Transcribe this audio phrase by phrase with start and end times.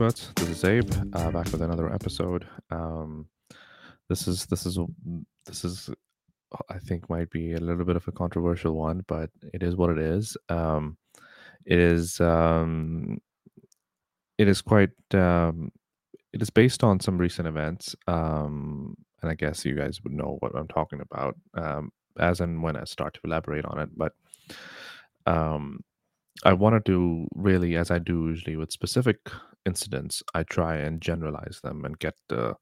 [0.00, 0.32] experts.
[0.36, 2.46] This is Zaib, uh, back with another episode.
[2.70, 3.26] Um,
[4.08, 4.78] this is this is
[5.44, 5.90] this is
[6.70, 9.90] I think might be a little bit of a controversial one, but it is what
[9.90, 10.38] it is.
[10.48, 10.96] Um,
[11.64, 13.18] it is um,
[14.38, 15.70] it is quite um,
[16.32, 20.36] it is based on some recent events, um, and I guess you guys would know
[20.40, 23.90] what I'm talking about um, as and when I start to elaborate on it.
[23.96, 24.12] But
[25.26, 25.80] um,
[26.44, 29.18] I wanted to really, as I do usually with specific
[29.66, 32.54] incidents, I try and generalize them and get the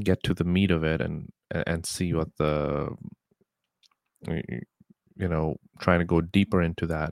[0.00, 1.30] get to the meat of it and
[1.66, 2.88] and see what the
[4.28, 7.10] you know trying to go deeper into that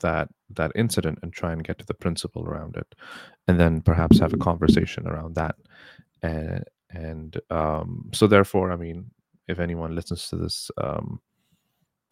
[0.00, 2.94] that that incident and try and get to the principle around it
[3.48, 5.54] and then perhaps have a conversation around that
[6.22, 9.10] and and um, so therefore i mean
[9.48, 11.20] if anyone listens to this um,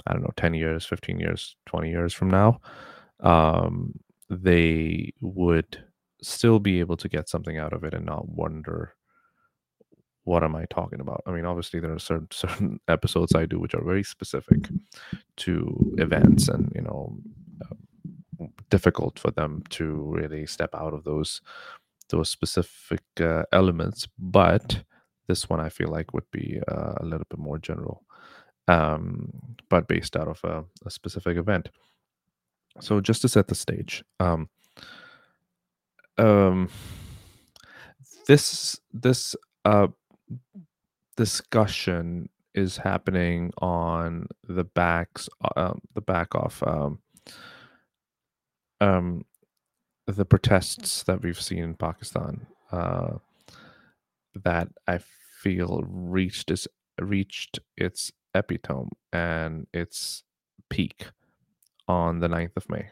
[0.06, 2.60] i don't know 10 years 15 years 20 years from now
[3.20, 3.92] um,
[4.30, 5.82] they would
[6.22, 8.94] still be able to get something out of it and not wonder
[10.28, 11.22] what am I talking about?
[11.26, 14.68] I mean, obviously there are certain certain episodes I do which are very specific
[15.38, 17.16] to events, and you know,
[18.70, 21.40] difficult for them to really step out of those
[22.10, 24.08] those specific uh, elements.
[24.18, 24.82] But
[25.26, 28.02] this one I feel like would be uh, a little bit more general,
[28.66, 29.30] um,
[29.68, 31.68] but based out of a, a, specific event.
[32.80, 34.48] So just to set the stage, um,
[36.16, 36.70] um,
[38.26, 39.88] this this uh
[41.16, 46.62] discussion is happening on the backs uh, the back of
[48.80, 49.24] um,
[50.06, 53.18] the protests that we've seen in Pakistan uh,
[54.34, 55.00] that I
[55.42, 56.66] feel reached its
[57.00, 60.24] reached its epitome and its
[60.68, 61.06] peak
[61.86, 62.90] on the 9th of May.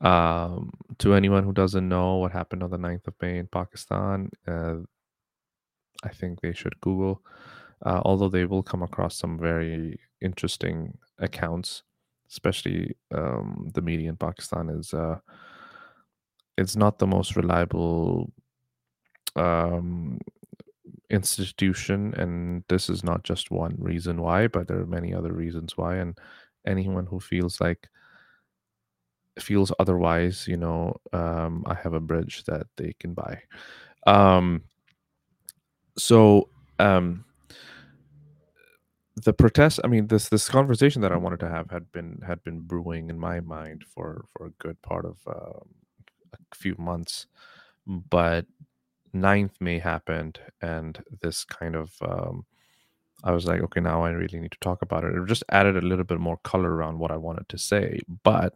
[0.00, 4.30] Um, to anyone who doesn't know what happened on the 9th of May in Pakistan,
[4.46, 4.76] uh,
[6.02, 7.22] I think they should Google,
[7.84, 11.82] uh, although they will come across some very interesting accounts,
[12.28, 15.18] especially um, the media in Pakistan is uh,
[16.56, 18.32] it's not the most reliable
[19.36, 20.18] um,
[21.10, 25.76] institution, and this is not just one reason why, but there are many other reasons
[25.76, 26.18] why, and
[26.66, 27.88] anyone who feels like
[29.38, 33.42] feels otherwise, you know, um, I have a bridge that they can buy.
[34.06, 34.62] Um,
[35.98, 36.48] so
[36.78, 37.24] um,
[39.24, 42.42] the protest i mean this this conversation that i wanted to have had been had
[42.44, 45.60] been brewing in my mind for for a good part of uh,
[46.34, 47.26] a few months
[47.86, 48.46] but
[49.14, 52.44] 9th may happened and this kind of um,
[53.24, 55.14] i was like okay now i really need to talk about it.
[55.14, 58.54] It just added a little bit more color around what i wanted to say but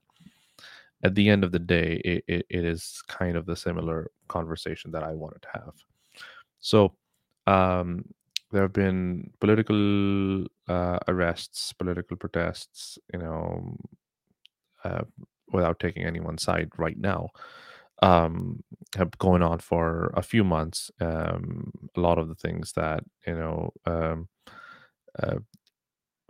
[1.03, 4.91] at the end of the day it, it, it is kind of the similar conversation
[4.91, 5.75] that i wanted to have.
[6.61, 6.95] So
[7.47, 8.05] um,
[8.51, 13.77] there have been political uh, arrests, political protests, you know,
[14.85, 15.03] uh,
[15.53, 17.29] without taking anyone's side right now,
[18.03, 18.63] um,
[18.97, 20.91] have going on for a few months.
[21.01, 24.29] Um, a lot of the things that you know um,
[25.23, 25.39] uh,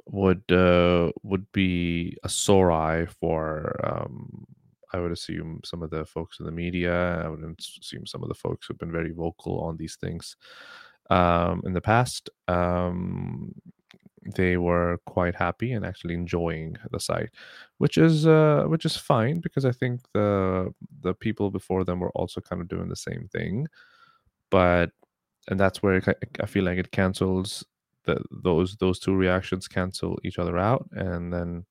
[0.06, 3.76] would uh, would be a sore eye for.
[3.84, 4.44] Um,
[4.94, 7.22] I would assume some of the folks in the media.
[7.22, 10.34] I would assume some of the folks who've been very vocal on these things
[11.10, 13.54] um, in the past, um,
[14.36, 17.30] they were quite happy and actually enjoying the site,
[17.78, 22.10] which is uh, which is fine because I think the the people before them were
[22.10, 23.66] also kind of doing the same thing,
[24.50, 24.91] but
[25.48, 26.02] and that's where
[26.41, 27.64] I feel like it cancels
[28.04, 31.64] the those those two reactions cancel each other out, and then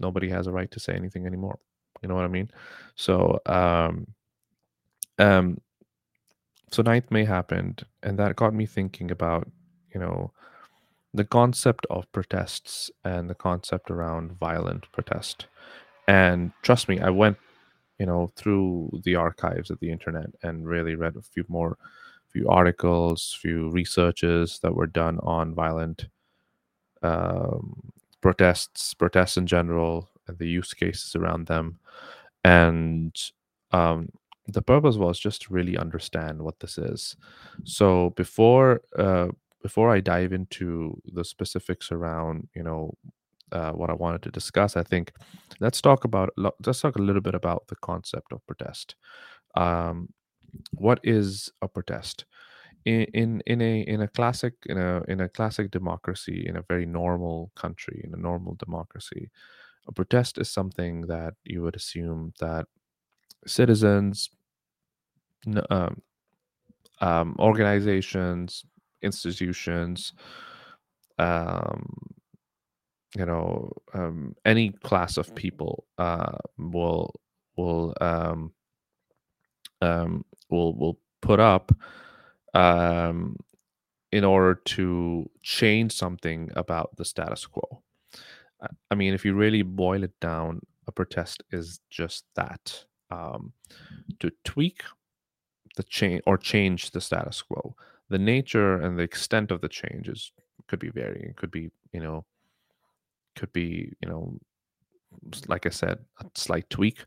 [0.00, 1.58] nobody has a right to say anything anymore.
[2.02, 2.50] You know what I mean?
[2.96, 4.06] So um,
[5.18, 5.58] um,
[6.72, 9.48] so 9th May happened, and that got me thinking about,
[9.94, 10.32] you know,
[11.14, 15.46] the concept of protests and the concept around violent protest.
[16.08, 17.38] And trust me, I went,
[17.98, 21.78] you know, through the archives of the internet and really read a few more,
[22.28, 26.06] few articles, few researches that were done on violent
[27.02, 31.78] um, protests, protests in general, and the use cases around them.
[32.44, 33.16] And
[33.72, 34.08] um,
[34.48, 37.16] the purpose was just to really understand what this is.
[37.64, 39.28] So before uh,
[39.62, 42.94] before I dive into the specifics around you know
[43.52, 44.76] uh, what I wanted to discuss.
[44.76, 45.12] I think
[45.60, 48.96] let's talk about let's talk a little bit about the concept of protest.
[49.54, 50.08] Um,
[50.72, 52.24] what is a protest?
[52.84, 56.62] In, in in a in a classic in a in a classic democracy in a
[56.62, 59.30] very normal country in a normal democracy
[59.86, 62.66] a protest is something that you would assume that
[63.46, 64.30] citizens
[65.70, 66.00] um,
[67.00, 68.64] um, organizations
[69.02, 70.12] institutions
[71.18, 71.84] um,
[73.16, 77.12] you know um, any class of people uh, will
[77.56, 78.52] will um,
[79.80, 81.72] um, will will put up
[82.54, 83.36] um,
[84.10, 87.82] in order to change something about the status quo.
[88.60, 93.52] I I mean, if you really boil it down, a protest is just that um,
[94.20, 94.82] to tweak
[95.76, 97.74] the change or change the status quo.
[98.08, 100.32] The nature and the extent of the changes
[100.68, 101.34] could be varying.
[101.36, 102.24] Could be you know
[103.36, 104.38] could be you know
[105.48, 107.04] like I said a slight tweak,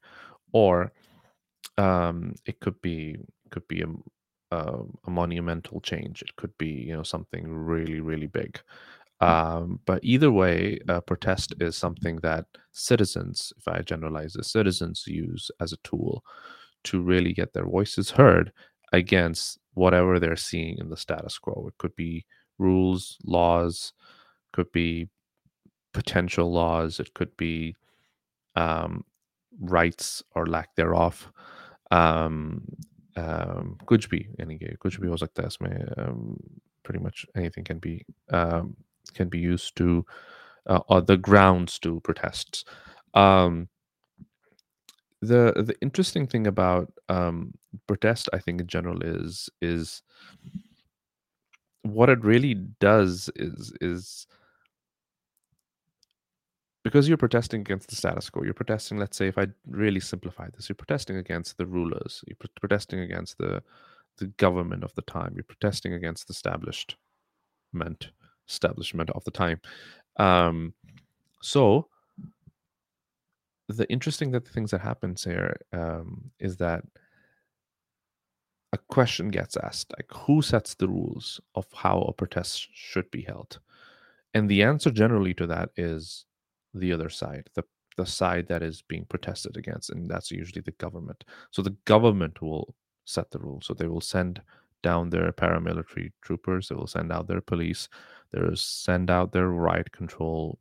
[0.51, 0.91] or
[1.77, 3.17] um, it could be
[3.51, 3.83] could be
[4.51, 6.21] a monumental change.
[6.21, 8.59] It could be you know something really really big.
[9.21, 9.57] Mm-hmm.
[9.63, 15.03] Um, but either way, a protest is something that citizens, if I generalize the citizens,
[15.07, 16.23] use as a tool
[16.85, 18.51] to really get their voices heard
[18.93, 21.65] against whatever they're seeing in the status quo.
[21.67, 22.25] It could be
[22.57, 23.93] rules, laws,
[24.53, 25.09] could be
[25.93, 27.75] potential laws, it could be
[28.55, 29.03] um,
[29.59, 31.31] rights or lack thereof.
[31.91, 32.63] Um,
[33.17, 35.49] um, kuch bhi, yani kuch bhi ho sakta
[35.97, 36.37] um,
[36.83, 38.75] pretty much anything can be um,
[39.13, 40.05] can be used to
[40.67, 42.65] uh, or the grounds to protests.
[43.13, 43.69] Um,
[45.21, 47.53] the the interesting thing about um,
[47.87, 50.01] protest, I think in general, is is
[51.83, 54.27] what it really does is is
[56.83, 58.43] because you're protesting against the status quo.
[58.43, 58.97] You're protesting.
[58.97, 62.23] Let's say, if I really simplify this, you're protesting against the rulers.
[62.27, 63.63] You're pro- protesting against the
[64.17, 65.33] the government of the time.
[65.35, 66.97] You're protesting against the establishment
[68.47, 69.59] establishment of the time.
[70.17, 70.73] Um,
[71.41, 71.87] so
[73.67, 76.83] the interesting that the things that happens here um, is that
[78.73, 83.21] a question gets asked like who sets the rules of how a protest should be
[83.21, 83.59] held?
[84.33, 86.25] And the answer generally to that is
[86.73, 87.63] the other side the
[87.97, 91.23] the side that is being protested against and that's usually the government.
[91.51, 92.75] So the government will
[93.05, 93.65] set the rules.
[93.65, 94.41] So they will send
[94.89, 97.89] down their paramilitary troopers they will send out their police
[98.31, 100.59] they will send out their riot control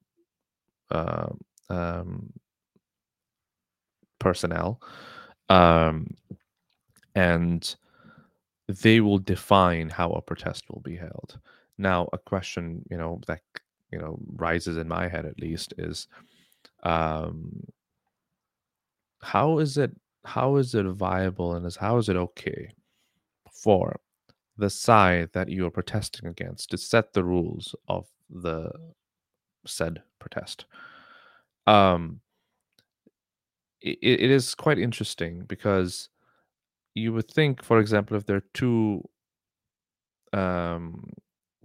[0.90, 1.28] uh,
[1.70, 2.32] um,
[4.18, 4.80] personnel
[5.48, 6.06] um,
[7.14, 7.76] and
[8.68, 11.38] they will define how a protest will be held.
[11.76, 13.42] Now, a question you know that
[13.90, 16.08] you know rises in my head at least is
[16.82, 17.64] um,
[19.20, 19.92] how is it
[20.24, 22.70] how is it viable and is how is it okay
[23.52, 23.96] for
[24.56, 28.70] the side that you are protesting against to set the rules of the
[29.66, 30.66] said protest?
[31.66, 32.20] Um,
[33.80, 36.08] it, it is quite interesting because
[36.94, 39.02] you would think, for example, if there are two
[40.32, 41.12] um,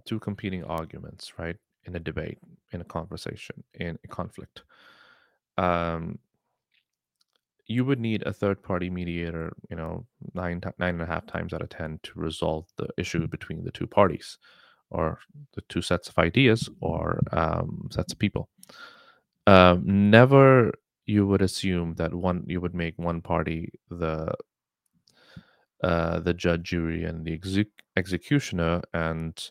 [0.04, 2.38] two competing arguments, right, in a debate,
[2.72, 4.62] in a conversation, in a conflict,
[5.58, 6.18] um,
[7.70, 11.54] you would need a third party mediator, you know, nine nine and a half times
[11.54, 14.38] out of ten to resolve the issue between the two parties,
[14.90, 15.20] or
[15.54, 18.48] the two sets of ideas, or um, sets of people.
[19.46, 20.72] Um, never
[21.06, 24.34] you would assume that one you would make one party the
[25.82, 29.50] uh, the judge, jury, and the exec- executioner, and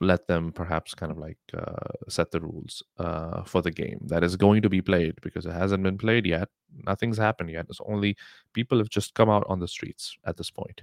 [0.00, 4.24] let them perhaps kind of like uh, set the rules uh, for the game that
[4.24, 6.48] is going to be played because it hasn't been played yet.
[6.86, 7.66] Nothing's happened yet.
[7.68, 8.16] It's only
[8.54, 10.82] people have just come out on the streets at this point,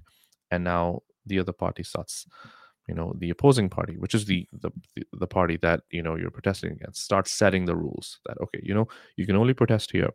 [0.51, 2.25] and now the other party starts.
[2.87, 4.71] You know, the opposing party, which is the the
[5.11, 8.73] the party that you know you're protesting against, starts setting the rules that okay, you
[8.73, 10.11] know, you can only protest here.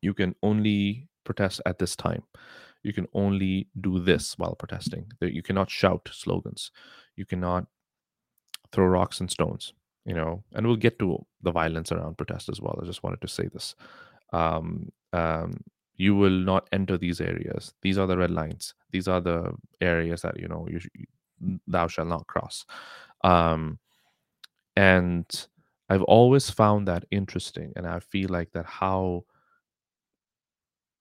[0.00, 2.22] You can only protest at this time
[2.84, 6.70] you can only do this while protesting that you cannot shout slogans
[7.16, 7.66] you cannot
[8.74, 9.72] throw rocks and stones
[10.04, 12.78] you know and we'll get to the violence around protest as well.
[12.82, 13.74] I just wanted to say this.
[14.32, 15.62] Um, um,
[15.96, 17.72] you will not enter these areas.
[17.82, 18.74] These are the red lines.
[18.90, 20.88] These are the areas that you know you, sh-
[21.66, 22.66] thou shall not cross.
[23.22, 23.78] Um,
[24.76, 25.46] and
[25.90, 29.24] i've always found that interesting and i feel like that how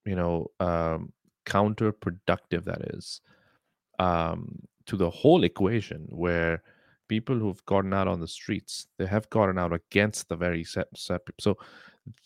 [0.05, 1.11] you know um,
[1.45, 3.21] counterproductive that is
[3.99, 6.61] um, to the whole equation where
[7.08, 10.88] people who've gotten out on the streets they have gotten out against the very set,
[10.96, 11.56] set so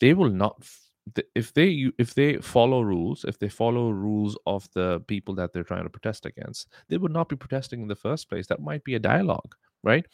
[0.01, 3.91] they will not f- th- if they you- if they follow rules if they follow
[3.91, 7.83] rules of the people that they're trying to protest against they would not be protesting
[7.83, 10.07] in the first place that might be a dialogue right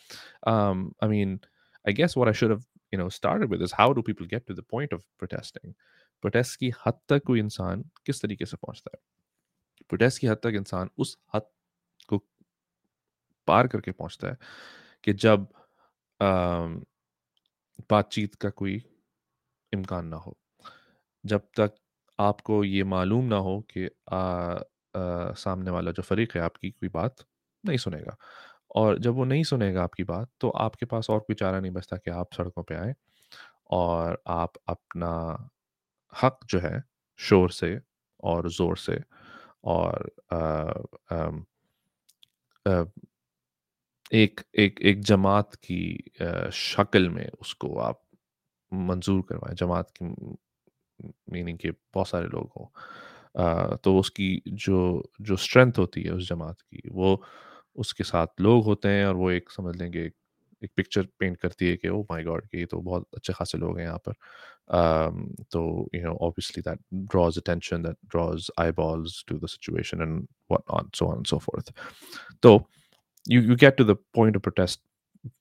[0.47, 1.41] um i mean
[1.87, 4.47] i guess what i should have you know started with is how do people get
[4.47, 5.75] to the point of protesting
[6.21, 9.01] protest की हद तक कोई इंसान किस तरीके से पहुंचता है
[9.89, 11.62] प्रोटेस्ट की हद तक इंसान उस हद को
[13.48, 14.38] पार करके पहुँचता है
[15.04, 15.48] कि जब
[17.90, 18.82] बातचीत का कोई
[19.74, 20.38] इम्कान ना हो।
[21.24, 21.76] जब तक
[22.20, 26.90] आपको ये मालूम ना हो कि आ, आ, सामने वाला जो फरीक है आपकी कोई
[26.90, 27.26] बात
[27.64, 28.16] नहीं सुनेगा
[28.76, 31.98] और जब वो नहीं सुनेगा आपकी बात तो आपके पास और कोई चारा नहीं बचता
[31.98, 32.94] कि आप सड़कों पे आए
[33.72, 35.12] और आप अपना
[36.14, 36.84] हक जो है
[37.20, 37.80] शोर से
[38.24, 39.02] और ज़ोर से
[39.66, 40.38] और अ,
[41.16, 41.46] अम,
[42.66, 42.84] अ,
[44.14, 46.12] एक एक एक जमात की
[46.54, 48.02] शक्ल में उसको आप
[48.74, 50.06] मंजूर करवाएँ। जमात की
[51.32, 56.62] मीनिंग के बहुत सारे लोग हों। तो उसकी जो जो स्ट्रेंथ होती है उस जमात
[56.62, 57.24] की वो
[57.76, 60.14] उसके साथ लोग होते हैं और वो एक समझ लेंगे एक,
[60.64, 63.58] एक पिक्चर पेंट करती है कि ओ माय गॉड कि ये तो बहुत अच्छे खासे
[63.58, 64.14] लोग हैं यहाँ पर।
[64.72, 70.28] um, तो you know obviously that draws attention that draws eyeballs to the situation and
[70.50, 71.72] whatnot so on and so forth
[72.46, 72.54] so
[73.27, 74.81] you you get to the point of protest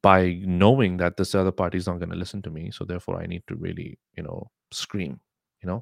[0.01, 3.21] by knowing that this other party is not going to listen to me so therefore
[3.21, 4.39] i need to really you know
[4.81, 5.19] scream
[5.63, 5.81] you know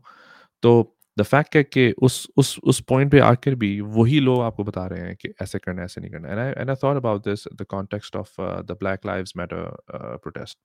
[0.64, 0.72] तो
[1.20, 4.86] the fact है कि उस उस उस point पे आकर भी वही लोग आपको बता
[4.88, 7.24] रहे हैं कि ऐसे करना है ऐसे नहीं करना and I and I thought about
[7.28, 9.70] this the context of the black lives matter
[10.24, 10.58] protest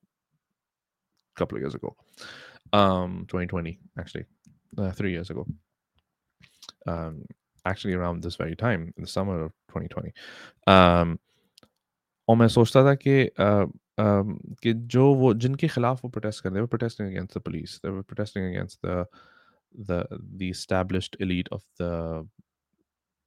[1.40, 1.90] couple of years ago
[2.78, 4.24] um 2020 actually
[4.78, 5.44] uh, three years ago
[6.86, 7.14] um
[7.64, 10.12] actually around this very time in the summer of 2020
[10.66, 11.18] um
[12.28, 13.66] और मैं सोचता था कि uh,
[13.98, 17.76] um, कि जो वो जिनके खिलाफ वो प्रोटेस्ट कर रहे थे protesting against the police
[17.84, 19.06] they were protesting against the
[19.86, 22.26] the the established elite of the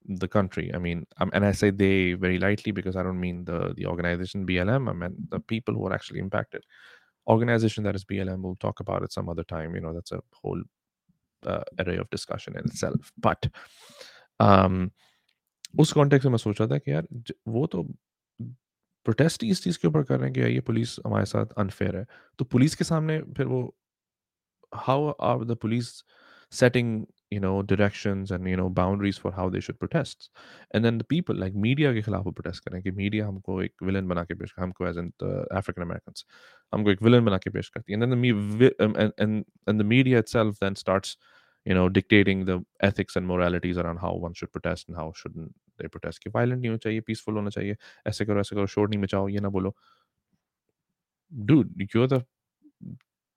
[0.06, 3.46] the country i mean um, and i say they very lightly because i don't mean
[3.46, 6.62] the the organization blm i meant the people who are actually impacted
[7.28, 10.20] organization that is blm we'll talk about it some other time you know that's a
[10.34, 10.62] whole
[11.46, 13.48] uh, array of discussion in itself but
[14.41, 14.91] um,
[15.81, 17.07] उस context में मैं सोच रहा था कि यार
[17.49, 17.83] वो तो
[19.07, 22.07] प्रोटेस्ट इस चीज़ के ऊपर कर रहे हैं कि ये पुलिस हमारे साथ अनफेयर है।
[22.39, 23.61] तो पुलिस के सामने फिर वो
[24.73, 25.89] how are the police
[26.53, 30.31] setting you know directions and you know boundaries for how they should protest
[30.75, 33.83] and then the people like media के खिलाफ वो प्रोटेस्ट करें कि मीडिया हमको एक
[33.83, 36.13] विलन बना के पेश हमको एज एन अफ्रीकन अमेरिकन
[36.73, 37.99] हमको एक विलन बना के पेश करती है।
[39.85, 41.07] Media itself then start
[41.68, 45.54] you know dictating the ethics and moralities around how one should protest and how shouldn't
[45.80, 48.90] they protest कि violent नहीं होना चाहिए peaceful होना चाहिए ऐसे करो ऐसे करो शोर
[48.90, 49.74] नहीं मचाओ ये ना बोलो
[51.46, 52.26] dude you're the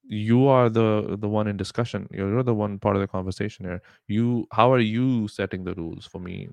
[0.09, 3.65] you are the the one in discussion you're, you're the one part of the conversation
[3.65, 6.49] here you how are you setting the rules for me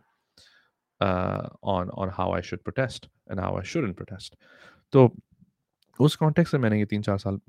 [1.01, 4.35] uh, on on how I should protest and how I shouldn't protest
[4.91, 5.11] तो
[5.99, 7.39] उस context से मैंने ये तीन चार साल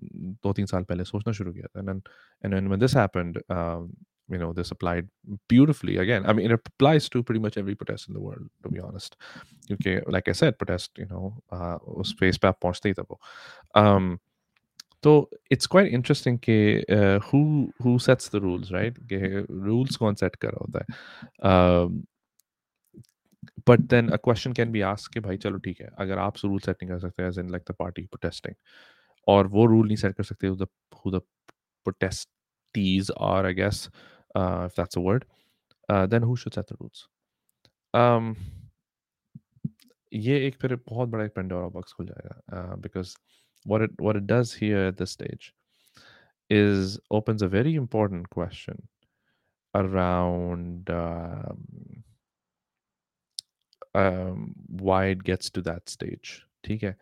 [0.44, 2.02] दो तीन साल पहले सोचना शुरू किया था and then
[2.42, 3.88] and then when this happened um,
[4.28, 5.08] you know this applied
[5.48, 8.70] beautifully again I mean it applies to pretty much every protest in the world to
[8.70, 9.16] be honest
[9.68, 13.06] क्योंकि like I said protest you know uh, उस face पे आप पहुंचते ही तब
[13.10, 13.20] वो
[13.80, 14.18] um,
[15.02, 16.54] तो it's quite interesting कि
[17.24, 17.38] who
[17.84, 19.18] who sets the rules right कि
[19.64, 21.88] रूल्स कौन सेट कर रहा होता है
[23.68, 26.58] but then a question can be ask कि भाई चलो ठीक है अगर आप रूल
[26.58, 28.54] सेट नहीं कर सकते as in like the party protesting
[29.28, 30.66] और वो रूल नहीं सेट कर सकते who the
[31.04, 31.20] who the
[31.86, 33.88] protestees are i guess
[34.34, 35.26] uh, if that's a word
[35.88, 37.08] uh, then who should set the rules
[37.94, 38.36] um
[40.14, 43.14] ये एक फिर बहुत बड़ा एक पेंडोरा बॉक्स खुल जाएगा because
[43.66, 45.46] what it what it does here at this stage
[46.56, 48.82] is opens a very important question
[49.80, 51.62] around um,
[53.94, 54.54] um,
[54.90, 56.34] why it gets to that stage
[56.64, 56.96] ठीक है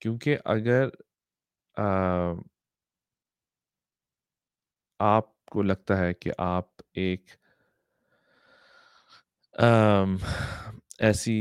[0.00, 0.90] क्योंकि अगर
[1.78, 2.42] uh,
[5.53, 7.25] आपको लगता है कि आप एक
[11.01, 11.35] ऐसी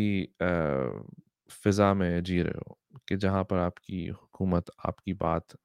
[1.50, 2.76] फिजा में जी रहे हो
[3.08, 5.56] कि जहाँ पर आपकी हुकूमत आपकी बात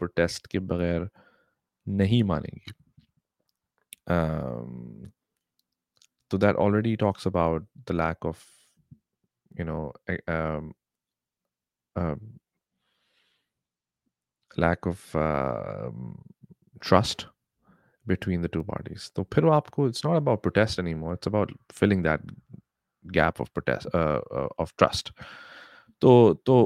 [0.00, 1.08] प्रोटेस्ट के बगैर
[1.86, 2.72] नहीं मानेगी?
[6.30, 8.44] तो that already talks about the lack of
[9.60, 9.78] you know
[14.58, 15.16] lack of
[16.82, 17.26] trust
[18.07, 21.51] between the two parties so फिर वो आपको it's not about protest anymore it's about
[21.79, 22.21] filling that
[23.05, 25.11] gap of protest uh, uh, of trust
[26.01, 26.57] तो तो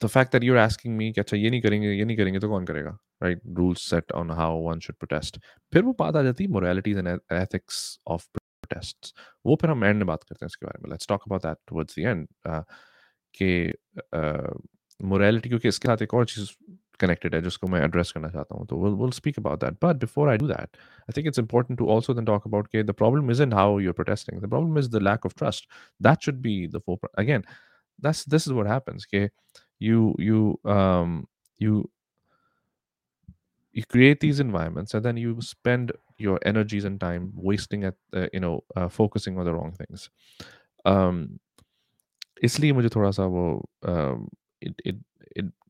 [0.00, 2.48] the fact that you're asking me कि अच्छा ये नहीं करेंगे ये नहीं करेंगे तो
[2.48, 5.38] कौन करेगा right rules set on how one should protest
[5.72, 7.82] फिर वो बात आ जाती है moralities and e- ethics
[8.14, 9.12] of protests
[9.46, 11.62] वो फिर हम एंड में बात करते हैं इसके बारे में let's talk about that
[11.70, 12.62] towards the end uh,
[13.34, 13.72] कि
[15.04, 16.50] मोरालिटी क्योंकि इसके साथ एक और चीज़
[16.98, 19.98] connected है जिसको मैं एड्रेस करना चाहता हूँ तो we'll, we'll speak about that but
[19.98, 20.76] before I do that
[21.08, 23.98] I think it's important to also then talk about okay, the problem isn't how you're
[24.00, 25.66] protesting the problem is the lack of trust
[26.00, 27.44] that should be the full again
[28.00, 29.30] that's this is what happens okay
[29.78, 31.26] you you um
[31.58, 31.90] you
[33.72, 38.28] you create these environments and then you spend your energies and time wasting at uh,
[38.32, 40.10] you know uh, focusing on the wrong things
[40.84, 41.24] um
[42.44, 43.44] इसलिए मुझे थोड़ा सा वो
[43.88, 44.24] um,
[44.60, 44.96] it it it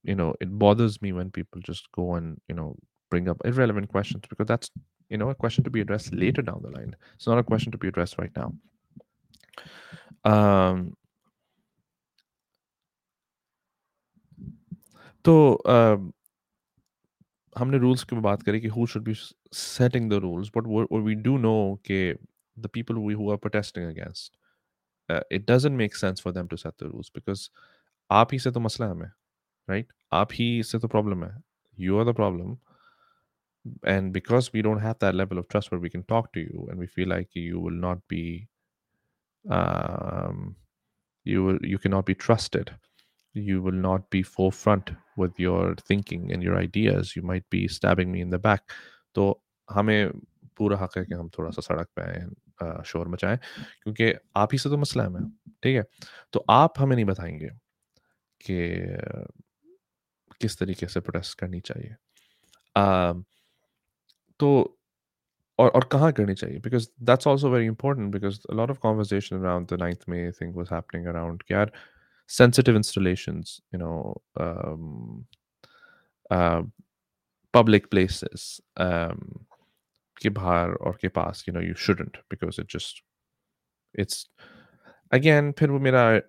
[0.04, 2.75] you know it bothers me when people just go and you know
[3.11, 4.70] bring up irrelevant questions because that's
[5.11, 7.73] you know a question to be addressed later down the line it's not a question
[7.73, 8.52] to be addressed right now
[10.25, 10.84] um
[15.25, 15.34] तो
[15.66, 16.12] um,
[17.58, 19.14] हमने rules की बात करी कि who should be
[19.54, 20.66] setting the rules but
[21.04, 21.54] we do no
[21.87, 21.99] कि
[22.58, 24.37] the people we who are protesting against
[25.32, 27.49] it doesn't make sense for them to set the rules because
[28.11, 29.08] आप ही से तो मसला है हमें
[29.70, 31.34] राइट आप ही से तो प्रॉब्लम है
[31.78, 32.56] you are the problem
[33.90, 36.64] and because we don't have that level of trust where we can talk to you
[36.70, 38.25] and we feel like you will not be
[39.44, 40.42] um
[41.26, 42.73] you will you cannot be trusted
[43.34, 48.12] you will not be forefront with your thinking and your ideas you might be stabbing
[48.12, 48.76] me in the back
[49.14, 49.28] तो
[49.68, 50.11] हमें
[50.56, 53.37] पूरा हक है कि हम थोड़ा सा सड़क पे आए शोर मचाएं
[53.82, 55.28] क्योंकि आप ही से तो मसला है मैं
[55.62, 55.84] ठीक है
[56.32, 57.49] तो आप हमें नहीं बताएंगे
[58.40, 58.58] कि
[60.41, 61.96] किस तरीके से प्रोटेस्ट करनी चाहिए।
[64.39, 64.79] तो
[65.60, 66.60] और और कहाँ करनी चाहिए?
[66.60, 70.67] Because that's also very important because lot of conversation around the ninth May thing was
[70.74, 71.72] happening around कि यार
[73.74, 75.27] know um,
[76.31, 76.63] uh,
[77.53, 79.46] public places um,
[80.22, 83.01] के बाहर और के पास you know you shouldn't because it just
[83.96, 84.27] it's
[85.11, 86.22] again, Pinbu Mira,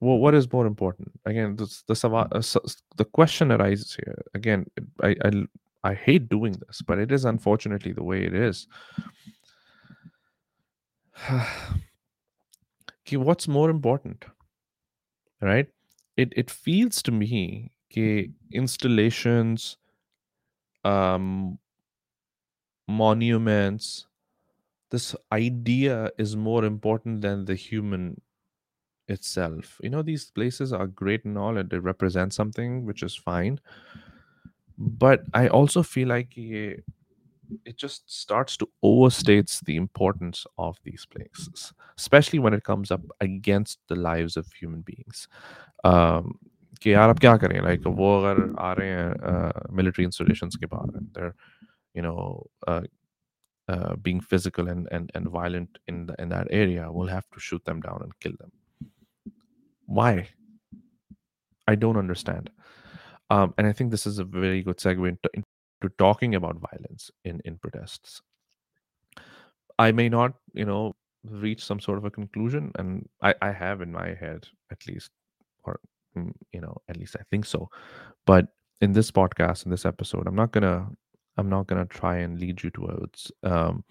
[0.00, 1.12] well, what is more important?
[1.24, 2.56] Again, the the, mm.
[2.56, 2.60] uh,
[2.96, 4.22] the question arises here.
[4.34, 4.66] Again,
[5.02, 5.30] I, I
[5.84, 7.30] I hate doing this, but it is mm.
[7.30, 8.66] unfortunately the way it is.
[11.30, 14.24] okay, what's more important,
[15.40, 15.68] right?
[16.16, 18.32] It it feels to me okay, mm.
[18.52, 19.76] installations,
[20.84, 21.58] um,
[22.88, 24.06] monuments,
[24.91, 28.21] this idea is more important than the human
[29.07, 33.15] itself you know these places are great and all and they represent something which is
[33.15, 33.59] fine
[34.77, 36.77] but i also feel like ye-
[37.65, 43.01] it just starts to overstates the importance of these places especially when it comes up
[43.21, 45.27] against the lives of human beings
[45.83, 46.39] um
[46.83, 51.01] कि यार अब क्या करें like वो अगर आ रहे हैं military installations के बाहर
[51.17, 51.33] they're
[51.95, 52.47] you know
[53.68, 57.40] uh, being physical and, and, and violent in the, in that area, we'll have to
[57.40, 58.52] shoot them down and kill them.
[59.86, 60.28] Why?
[61.66, 62.50] I don't understand.
[63.30, 67.10] Um, and I think this is a very good segue into, into talking about violence
[67.24, 68.22] in, in protests.
[69.78, 73.82] I may not, you know, reach some sort of a conclusion, and I, I have
[73.82, 75.10] in my head at least,
[75.64, 75.80] or
[76.16, 77.68] mm, you know, at least I think so.
[78.26, 78.46] But
[78.80, 80.88] in this podcast, in this episode, I'm not gonna,
[81.37, 83.83] I'm not gonna try and lead you towards um,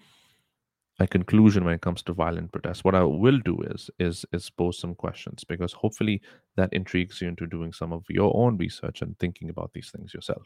[0.99, 2.83] a conclusion when it comes to violent protests.
[2.83, 6.21] What I will do is is is pose some questions because hopefully
[6.55, 10.13] that intrigues you into doing some of your own research and thinking about these things
[10.13, 10.43] yourself.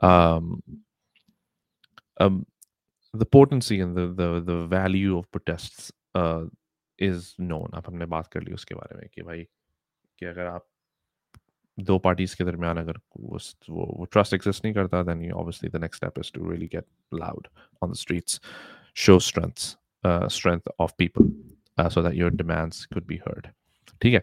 [0.00, 0.62] Um,
[2.18, 2.46] um,
[3.12, 6.44] the potency and the the the value of protests uh,
[6.98, 7.70] is known.
[7.74, 9.44] अब हमने बात कर ली उसके बारे में कि भाई
[10.18, 10.66] कि अगर आप
[11.78, 13.38] दो पार्टीज के दरमियान अगर वो
[13.70, 16.68] वो, वो ट्रस्ट एग्जिस्ट नहीं करता then you obviously the next step is to really
[16.68, 17.48] get loud
[17.82, 18.38] on the streets
[18.94, 21.30] show strengths uh, strength of people
[21.78, 23.50] uh, so that your demands could be heard
[24.02, 24.22] ठीक है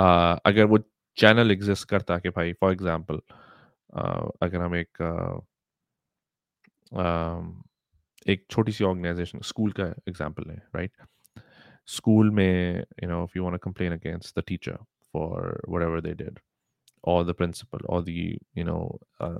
[0.00, 0.78] uh, अगर वो
[1.18, 3.20] channel exist करता कि भाई for example
[4.42, 5.40] अगर हम एक uh,
[7.02, 7.52] um,
[8.28, 10.92] एक छोटी सी ऑर्गेनाइजेशन स्कूल का एग्जांपल है राइट
[11.86, 14.76] स्कूल में you know if you want to complain against the teacher
[15.12, 16.40] for whatever they did
[17.02, 19.38] or the principal or the you know uh,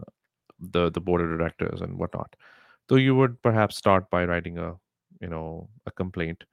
[0.61, 2.35] the the board of directors and whatnot
[2.88, 4.74] so you would perhaps start by writing a
[5.20, 6.44] you know a complaint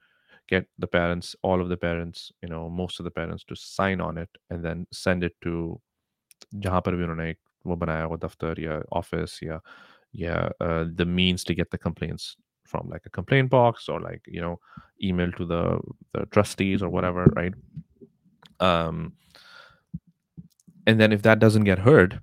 [0.47, 4.01] get the parents all of the parents you know most of the parents to sign
[4.01, 5.79] on it and then send it to
[6.53, 9.60] जहाँ पर भी उन्होंने एक वो बनाया हो दफ्तर या ऑफिस या
[10.15, 14.21] या uh, the means to get the complaints from like a complaint box or like
[14.27, 14.60] you know
[15.03, 15.79] email to the
[16.13, 17.53] the trustees or whatever right
[18.60, 19.13] um
[20.88, 22.20] and then if that doesn't get heard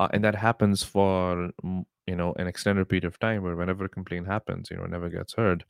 [0.00, 3.84] uh, and that happens for mm, you know an extended period of time where whenever
[3.86, 5.64] a complaint happens you know never gets heard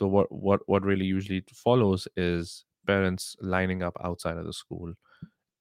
[0.00, 4.92] so what what what really usually follows is parents lining up outside of the school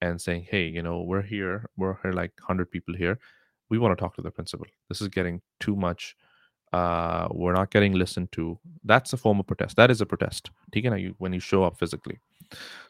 [0.02, 3.19] and saying hey you know we're here we're here like 100 people here.
[3.69, 4.67] We want to talk to the principal.
[4.89, 6.15] This is getting too much.
[6.74, 8.60] Uh, we're not getting listened to.
[8.84, 9.78] That's a form of protest.
[9.78, 10.52] That is a protest.
[11.17, 12.19] when you show up physically.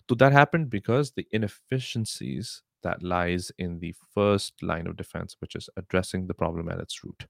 [0.09, 5.55] So that happened because the inefficiencies that lies in the first line of defense, which
[5.55, 7.25] is addressing the problem at its root.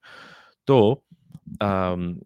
[0.67, 1.01] Though,
[1.61, 2.21] um,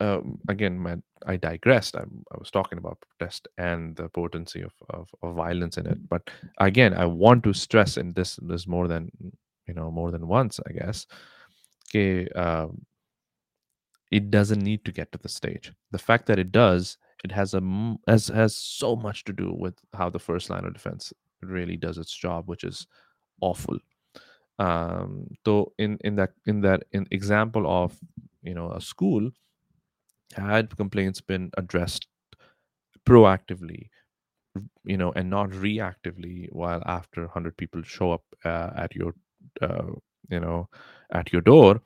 [0.00, 1.96] uh, again, my, I digressed.
[1.96, 6.08] I, I, was talking about protest and the potency of, of, of, violence in it.
[6.08, 6.28] But
[6.58, 9.10] again, I want to stress, in this this more than
[9.66, 11.06] you know, more than once, I guess.
[11.88, 12.84] Okay, uh, um,
[14.10, 15.72] it doesn't need to get to the stage.
[15.90, 17.62] The fact that it does, it has a
[18.08, 21.98] has has so much to do with how the first line of defense really does
[21.98, 22.86] its job, which is
[23.40, 23.78] awful.
[24.58, 27.98] Um, so in in that in that in example of
[28.42, 29.30] you know a school,
[30.36, 32.06] had complaints been addressed
[33.06, 33.88] proactively,
[34.84, 39.14] you know, and not reactively, while after hundred people show up uh, at your
[39.62, 39.92] uh,
[40.30, 40.68] you know
[41.12, 41.82] at your door,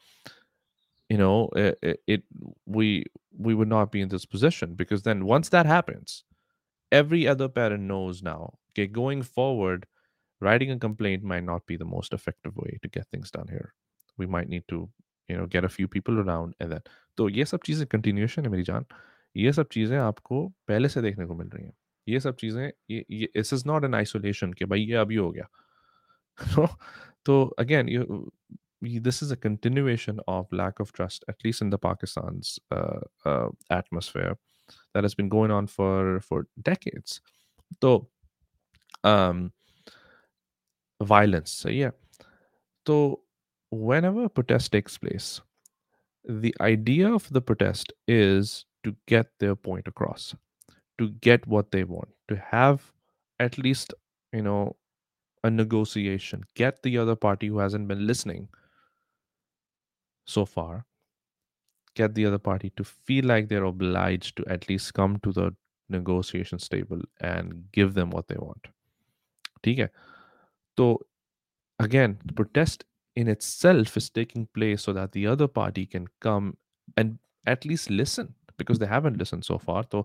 [1.09, 2.23] you know it, it,
[2.67, 3.05] we
[3.37, 6.25] we would not be in this position because then once that happens
[6.93, 9.87] every other parent knows now okay going forward
[10.41, 13.73] writing a complaint might not be the most effective way to get things done here
[14.19, 14.91] we might need to
[15.29, 16.89] you know get a few people around and that.
[17.19, 18.85] so yes up cheese continuation hai, meri jaan.
[19.37, 21.73] ये सब चीजें आपको पहले से देखने को मिल रही हैं
[22.09, 25.33] ये सब चीजें ये ये इस इज नॉट एन आइसोलेशन कि भाई ये This is
[25.33, 25.49] गया
[26.45, 26.75] uh, uh,
[27.25, 32.41] तो again you this is a continuation of lack of trust at least in the Pakistan
[33.79, 34.33] atmosphere
[34.73, 36.21] that has been going on for
[39.07, 39.53] um,
[41.03, 41.51] violence.
[41.53, 41.91] So, yeah.
[42.87, 43.21] So,
[43.71, 45.41] whenever a protest takes place,
[46.25, 50.35] the idea of the protest is to get their point across,
[50.99, 52.93] to get what they want, to have
[53.41, 53.95] at least,
[54.33, 54.77] you know,
[55.45, 58.49] a negotiation, get the other party who hasn't been listening
[60.27, 60.85] so far,
[61.95, 65.55] get the other party to feel like they're obliged to at least come to the
[65.89, 68.69] negotiation table and give them what they want.
[69.67, 69.91] ठीक है?
[70.77, 70.87] तो
[71.85, 72.85] again the protest
[73.23, 76.47] in itself is taking place so that the other party can come
[77.03, 77.19] and
[77.55, 78.31] at least listen
[78.63, 80.03] because they haven't listened so far so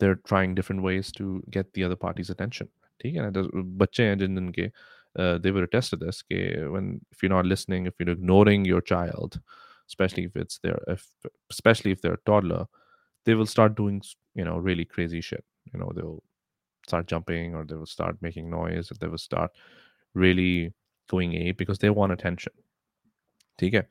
[0.00, 2.68] they're trying different ways to get the other party's attention.
[5.16, 6.22] uh, they were attested this
[6.76, 9.40] when if you're not listening if you're ignoring your child
[9.92, 11.06] especially if it's their if,
[11.50, 12.66] especially if they're a toddler
[13.28, 14.02] they will start doing
[14.34, 15.44] you know really crazy shit.
[15.72, 16.22] You know they'll
[16.88, 19.62] start jumping or they will start making noise or they will start
[20.14, 20.72] really
[21.12, 22.52] going a because they want attention.
[23.66, 23.82] okay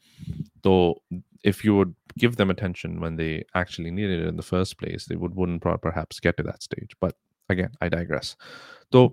[0.65, 0.73] so
[1.51, 3.31] if you would give them attention when they
[3.62, 6.95] actually needed it in the first place they would wouldn't perhaps get to that stage.
[7.01, 7.15] But
[7.49, 8.36] again i digress.
[8.91, 9.07] so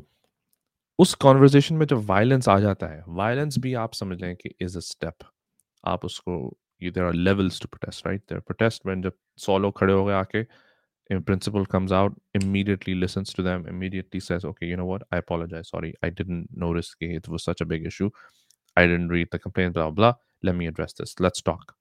[0.99, 4.77] उस conversation में जब violence आ जाता है violence भी आप समझ लें कि इज
[4.77, 5.25] अ स्टेप
[5.93, 6.37] आप उसको
[6.83, 10.43] there are levels to protest right there protest जब सौ लोग खड़े हो गए आके
[11.27, 15.03] principal comes out immediately listens to them immediately says okay you know what?
[15.13, 15.69] I apologize.
[15.69, 15.95] Sorry.
[16.03, 18.11] I didn't notice it was such a big issue.
[18.77, 21.15] I didn't read the complaint blah blah let me address this.
[21.21, 21.75] Let's talk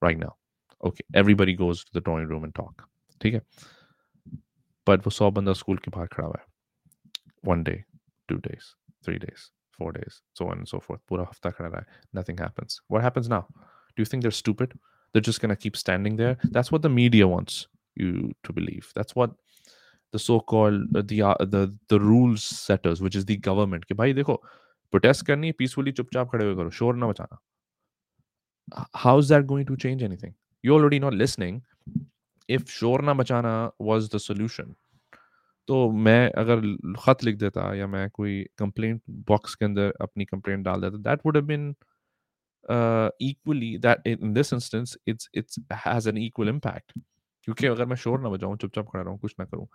[0.00, 0.36] right now.
[0.84, 1.04] Okay.
[1.14, 2.88] Everybody goes to the drawing room and talk.
[3.20, 3.42] Take है?
[4.88, 6.44] But वो सौ बंदा school के बाहर days हुआ है.
[7.44, 7.82] One days,
[8.32, 8.62] days
[9.04, 11.86] three days four days so one so fourth पूरा हफ्ता खड़ा रहा है.
[12.14, 12.80] Nothing happens
[15.12, 16.34] They're just gonna keep standing there.
[16.56, 17.66] That's what the media wants
[17.96, 18.92] you to believe.
[18.94, 19.34] That's what
[20.12, 23.84] the so-called uh, the uh, the the rules setters, which is the government.
[23.84, 24.40] कि भाई देखो
[24.92, 27.38] protest करनी peacefully चुपचाप खड़े हुए करो शोर ना मचाना
[28.94, 31.60] how's that going to change anything you're already not listening
[32.48, 34.74] if शोर ना मचाना was the solution
[35.68, 36.60] तो मैं अगर
[36.98, 41.20] खत लिख देता या मैं कोई कंप्लेंट बॉक्स के अंदर अपनी कंप्लेंट डाल देता that
[41.26, 41.74] would have been
[42.68, 46.92] uh, equally that in this instance it's it's has an equal impact
[47.44, 49.66] क्योंकि अगर मैं शोर ना बजाऊं चुपचाप खड़ा रहूं कुछ ना करूं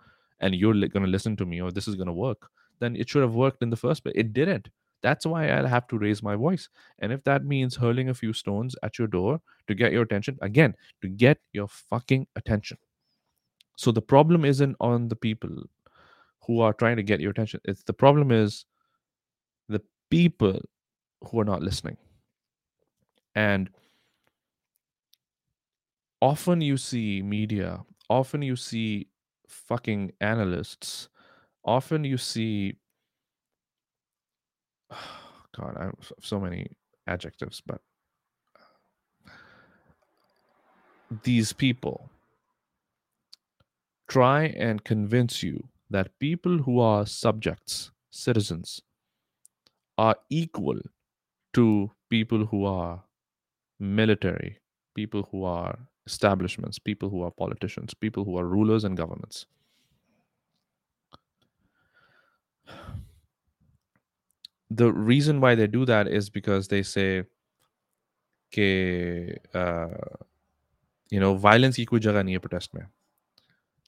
[0.42, 2.50] and you are gonna listen to me और this is gonna work
[2.80, 4.68] then it should have worked in the first place it didn't
[5.02, 6.68] That's why I'll have to raise my voice.
[6.98, 10.38] And if that means hurling a few stones at your door to get your attention,
[10.42, 12.78] again, to get your fucking attention.
[13.76, 15.64] So the problem isn't on the people
[16.46, 17.60] who are trying to get your attention.
[17.64, 18.64] It's the problem is
[19.68, 20.60] the people
[21.22, 21.98] who are not listening.
[23.34, 23.70] And
[26.26, 29.06] often you see media, often you see
[29.48, 31.08] fucking analysts,
[31.64, 32.74] often you see
[35.56, 36.66] God, I have so many
[37.06, 37.80] adjectives, but
[41.22, 42.10] these people
[44.08, 48.82] try and convince you that people who are subjects, citizens,
[49.96, 50.80] are equal
[51.54, 53.04] to people who are
[53.78, 54.58] military,
[54.96, 59.45] people who are establishments, people who are politicians, people who are rulers and governments.
[64.71, 67.25] The reason why they do that is because they say
[68.53, 68.63] कि
[71.11, 72.85] you know violence की कोई जगह नहीं है protest में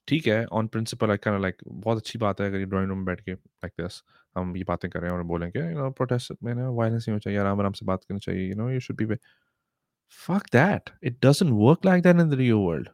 [0.07, 3.05] ठीक है on principle I can like बहुत अच्छी बात है अगर ड्राइंग रूम में
[3.05, 4.01] बैठ के लाइक दिस
[4.35, 7.13] हम ये बातें कर रहे हैं और बोलेंगे यू नो प्रोटेस्ट में ना वायलेंस नहीं
[7.13, 9.15] होना चाहिए आराम आराम से बात करनी चाहिए you know you should be
[10.08, 10.90] fuck that.
[11.02, 12.90] It doesn't work like that in the real world.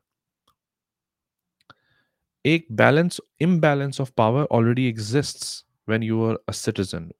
[2.44, 7.10] A balance imbalance of power already exists when you are a citizen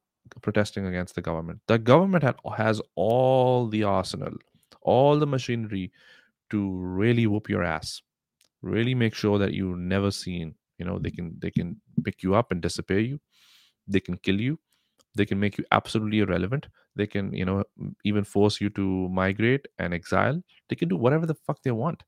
[0.43, 1.61] protesting against the government.
[1.67, 4.35] The government had, has all the arsenal
[4.83, 5.91] all the machinery
[6.51, 8.03] to really whoop your ass
[8.63, 12.35] really make sure that you're never seen you know they can they can pick you
[12.35, 13.21] up and disappear you.
[13.89, 14.59] They can kill you
[15.15, 16.69] they can make you absolutely irrelevant.
[16.97, 17.65] They can you know
[18.05, 20.43] even force you to migrate and exile.
[20.69, 22.03] They can do whatever the fuck they want.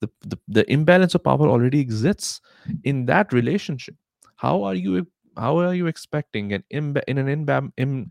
[0.00, 2.40] The, the, the imbalance of power already exists
[2.84, 3.96] in that relationship.
[4.36, 8.10] How are you how are you expecting an imba- in an imba- in,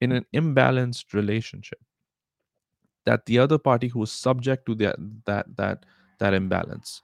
[0.00, 1.78] in an imbalanced relationship
[3.06, 5.84] that the other party who is subject to that that that
[6.18, 7.02] that imbalance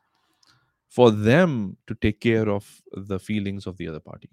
[0.89, 4.31] for them to take care of the feelings of the other party?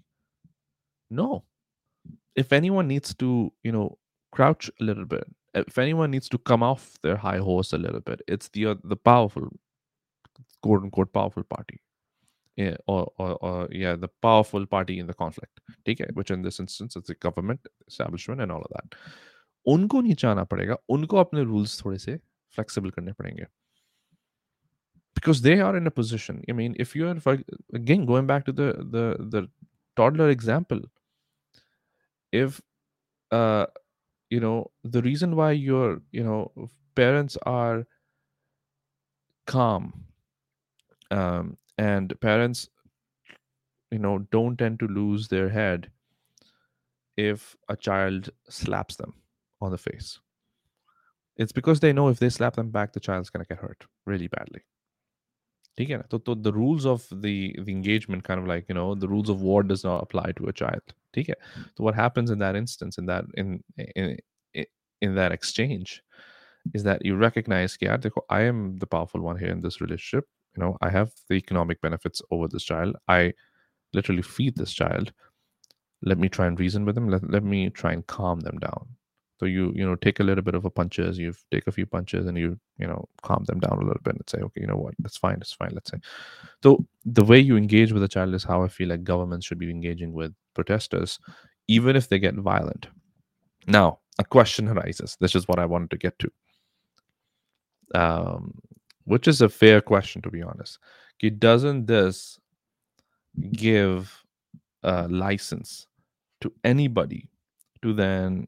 [1.10, 1.44] No
[2.35, 3.97] if anyone needs to you know
[4.31, 8.01] crouch a little bit if anyone needs to come off their high horse a little
[8.01, 9.47] bit it's the uh, the powerful
[10.61, 11.81] quote unquote powerful party
[12.55, 16.59] yeah, or, or, or yeah the powerful party in the conflict okay which in this
[16.59, 18.95] instance it's the government establishment and all of that
[19.67, 22.15] उनको नहीं चाहना पड़ेगा उनको अपने rules थोड़े से
[22.55, 23.45] flexible करने पड़ेंगे
[25.17, 27.15] because they are in a position i mean if you're
[27.79, 29.05] again going back to the the
[29.35, 29.41] the
[29.99, 30.81] toddler example
[32.32, 32.60] if
[33.32, 33.66] uh
[34.30, 36.52] you know the reason why your you know
[36.96, 37.86] parents are
[39.46, 40.04] calm
[41.10, 42.68] um and parents
[43.92, 45.92] you know don't tend to lose their head
[47.16, 49.22] if a child slaps them
[49.60, 50.20] on the face.
[51.36, 53.86] It's because they know if they slap them back the child's going to get hurt
[54.06, 54.62] really badly
[55.77, 57.33] ठीक है ना तो तो the rules of the
[57.65, 60.49] the engagement kind of like you know the rules of war does not apply to
[60.51, 61.35] a child ठीक है
[61.77, 63.53] so what happens in that instance in that in
[63.95, 64.17] in
[65.01, 66.01] in that exchange
[66.73, 69.79] is that you recognize कि यार देखो I am the powerful one here in this
[69.81, 73.33] relationship you know I have the economic benefits over this child I
[73.93, 75.13] literally feed this child
[76.11, 78.87] let me try and reason with them let, let me try and calm them down
[79.42, 81.84] so you you know take a little bit of a punches, you take a few
[81.84, 84.68] punches, and you you know calm them down a little bit and say, okay, you
[84.68, 85.70] know what, that's fine, that's fine.
[85.72, 85.98] Let's say.
[86.62, 89.58] So the way you engage with a child is how I feel like governments should
[89.58, 91.18] be engaging with protesters,
[91.66, 92.86] even if they get violent.
[93.66, 95.16] Now a question arises.
[95.18, 96.30] This is what I wanted to get to.
[97.96, 98.54] Um,
[99.06, 100.78] which is a fair question to be honest.
[101.38, 102.38] Doesn't this
[103.50, 104.24] give
[104.84, 105.88] a license
[106.42, 107.28] to anybody
[107.82, 108.46] to then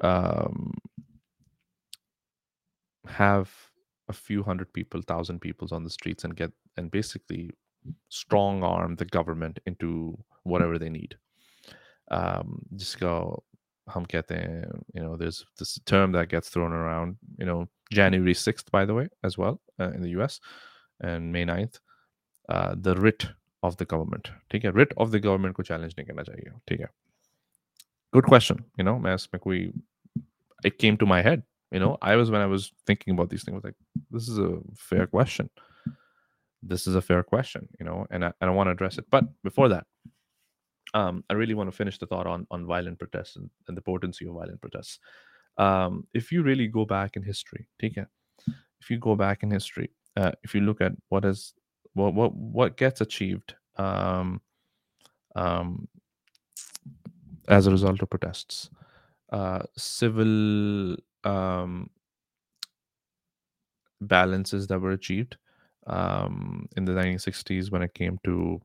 [0.00, 0.74] um,
[3.06, 3.50] have
[4.08, 7.50] a few hundred people, thousand people on the streets and get and basically
[8.08, 11.16] strong arm the government into whatever they need.
[12.10, 13.42] Um, just go,
[13.88, 18.84] hum you know, there's this term that gets thrown around, you know, January 6th, by
[18.84, 20.40] the way, as well, uh, in the US,
[21.00, 21.78] and May 9th,
[22.48, 23.26] uh, the writ
[23.62, 24.30] of the government.
[24.50, 26.52] Take a writ of the government ko challenge nahi karna chahiye.
[26.66, 26.86] Take
[28.12, 28.64] Good question.
[28.78, 29.72] You know, मैं इसमें कोई
[30.63, 31.43] it came to my head.
[31.71, 33.75] You know, I was when I was thinking about these things, Was like,
[34.09, 35.49] this is a fair question.
[36.61, 39.05] This is a fair question, you know, and I, and I want to address it.
[39.09, 39.85] But before that,
[40.93, 43.81] um, I really want to finish the thought on on violent protests and, and the
[43.81, 44.99] potency of violent protests.
[45.57, 48.07] Um, if you really go back in history, take it.
[48.81, 51.53] If you go back in history, uh, if you look at what is
[51.93, 54.41] what what what gets achieved um,
[55.35, 55.87] um,
[57.47, 58.69] as a result of protests,
[59.31, 61.89] uh, civil um,
[64.01, 65.37] balances that were achieved
[65.87, 68.61] um, in the 1960s when it came to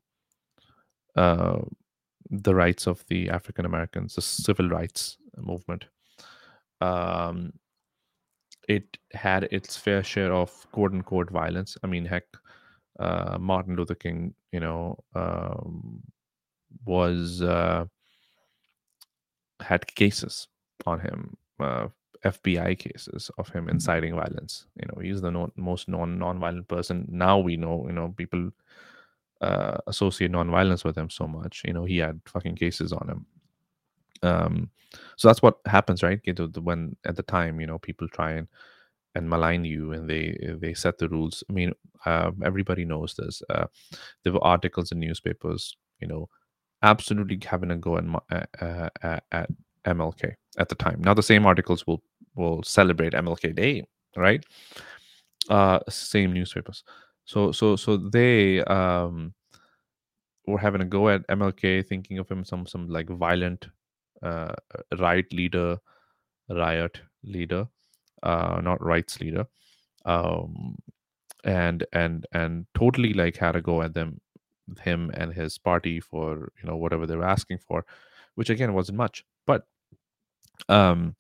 [1.17, 1.59] uh,
[2.31, 5.85] the rights of the African Americans, the civil rights movement.
[6.81, 7.53] Um,
[8.69, 11.77] it had its fair share of quote unquote violence.
[11.83, 12.25] I mean, heck,
[12.99, 16.03] uh, Martin Luther King, you know, um,
[16.85, 17.85] was uh,
[19.61, 20.49] had cases
[20.87, 21.89] on him, uh,
[22.25, 24.67] FBI cases of him inciting violence.
[24.77, 27.07] You know, he's the non- most non non-violent person.
[27.11, 28.51] Now we know, you know, people
[29.41, 31.63] uh, associate non-violence with him so much.
[31.65, 33.27] You know, he had fucking cases on him.
[34.23, 34.71] Um,
[35.17, 36.21] so that's what happens, right?
[36.25, 38.49] You know, the- When at the time, you know, people try and
[39.15, 41.43] and malign you, and they they set the rules.
[41.51, 41.73] I mean,
[42.07, 43.43] uh, everybody knows this.
[43.51, 43.67] Uh,
[44.25, 46.29] there were articles in newspapers, you know,
[46.83, 49.51] absolutely having a go at, uh, uh, at
[49.87, 51.01] MLK at the time.
[51.03, 52.03] Now the same articles will
[52.35, 53.85] will celebrate MLK Day,
[54.17, 54.45] right?
[55.49, 56.83] Uh, same newspapers.
[57.25, 59.35] So so so they um
[60.47, 63.69] were having a go at MLK, thinking of him some some like violent
[64.23, 64.55] uh
[64.99, 65.79] riot leader,
[66.49, 67.67] riot leader,
[68.23, 69.47] uh not rights leader.
[70.05, 70.77] Um
[71.45, 74.21] and and and totally like had a go at them
[74.83, 77.85] him and his party for you know whatever they were asking for
[78.35, 79.65] which again wasn't much but
[80.69, 81.15] um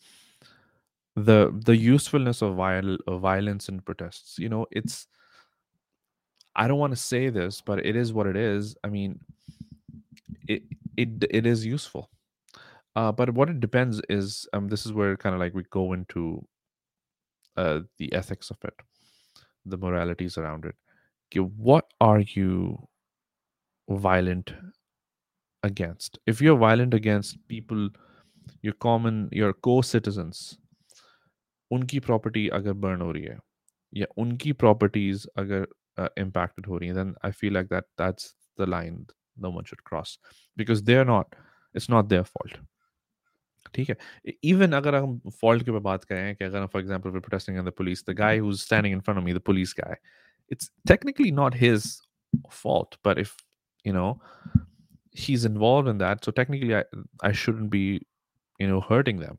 [1.14, 5.06] the the usefulness of viol- of violence and protests you know it's
[6.54, 9.18] i don't want to say this but it is what it is i mean
[10.48, 10.62] it
[10.96, 12.10] it it is useful.
[12.96, 15.92] Uh but what it depends is um this is where kind of like we go
[15.92, 16.46] into
[17.56, 18.74] uh the ethics of it
[19.66, 20.74] the moralities around it.
[21.30, 22.88] Okay, what are you
[23.88, 24.52] violent
[25.62, 26.18] against?
[26.26, 27.90] If you're violent against people
[28.61, 30.57] your common your co-citizens
[31.71, 33.37] उनकी property अगर burn हो रही है
[33.97, 35.67] या उनकी properties अगर
[36.19, 38.99] impacted हो रही हैं then I feel like that that's the line
[39.45, 40.17] no one should cross
[40.61, 41.35] because they're not
[41.75, 42.59] it's not their fault
[43.75, 43.95] ठीक है
[44.45, 47.71] even अगर हम fault के ऊपर बात करें कि अगर for example we're protesting against
[47.71, 49.95] the police the guy who's standing in front of me the police guy
[50.49, 52.01] it's technically not his
[52.49, 53.35] fault but if
[53.85, 54.09] you know
[55.11, 56.83] he's involved in that so technically I
[57.29, 57.85] I shouldn't be
[58.59, 59.37] you know hurting them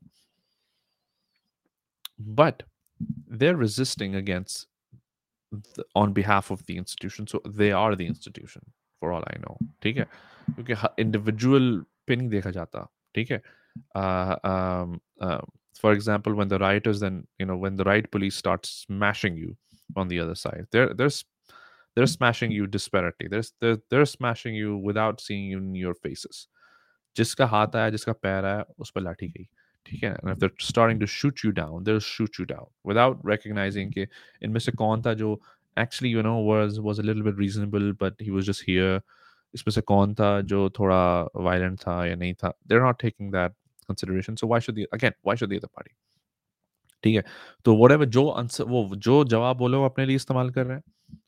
[2.19, 2.63] but
[3.29, 4.67] they're resisting against
[5.51, 8.63] the, on behalf of the institution so they are the institution
[9.01, 10.07] for all i know ठीक है
[10.57, 11.69] क्योंकि individual
[12.07, 13.41] पे नहीं देखा जाता ठीक है
[13.97, 15.41] uh, um, uh,
[15.81, 19.57] for example when the rioters then you know when the riot police starts smashing you
[19.97, 21.25] on the other side they're they're s-
[21.97, 26.49] they're smashing you disparately they're, they're they're smashing you without seeing you in your faces
[27.18, 29.48] जिसका हाथ आया, जिसका पैर आया, उस पर लाठी गई,
[29.86, 30.12] ठीक है?
[30.12, 34.08] And if they starting to shoot you down they shoot you down without recognising कि
[34.44, 35.40] इनमें से कौन था जो
[35.78, 39.02] actually you know was was a little bit reasonable but he was just here
[39.54, 41.00] इसमें से कौन था जो थोड़ा
[41.36, 42.54] वायलेंट था या नहीं था?
[42.68, 43.52] They are not taking that
[43.90, 45.96] consideration so why should they again why should they other party
[47.04, 47.24] ठीक है?
[47.66, 50.84] तो व्हाटएवर जो आंसर वो, जो जवाब बोले वो अपने लिए इस्तेमाल कर रहे हैं,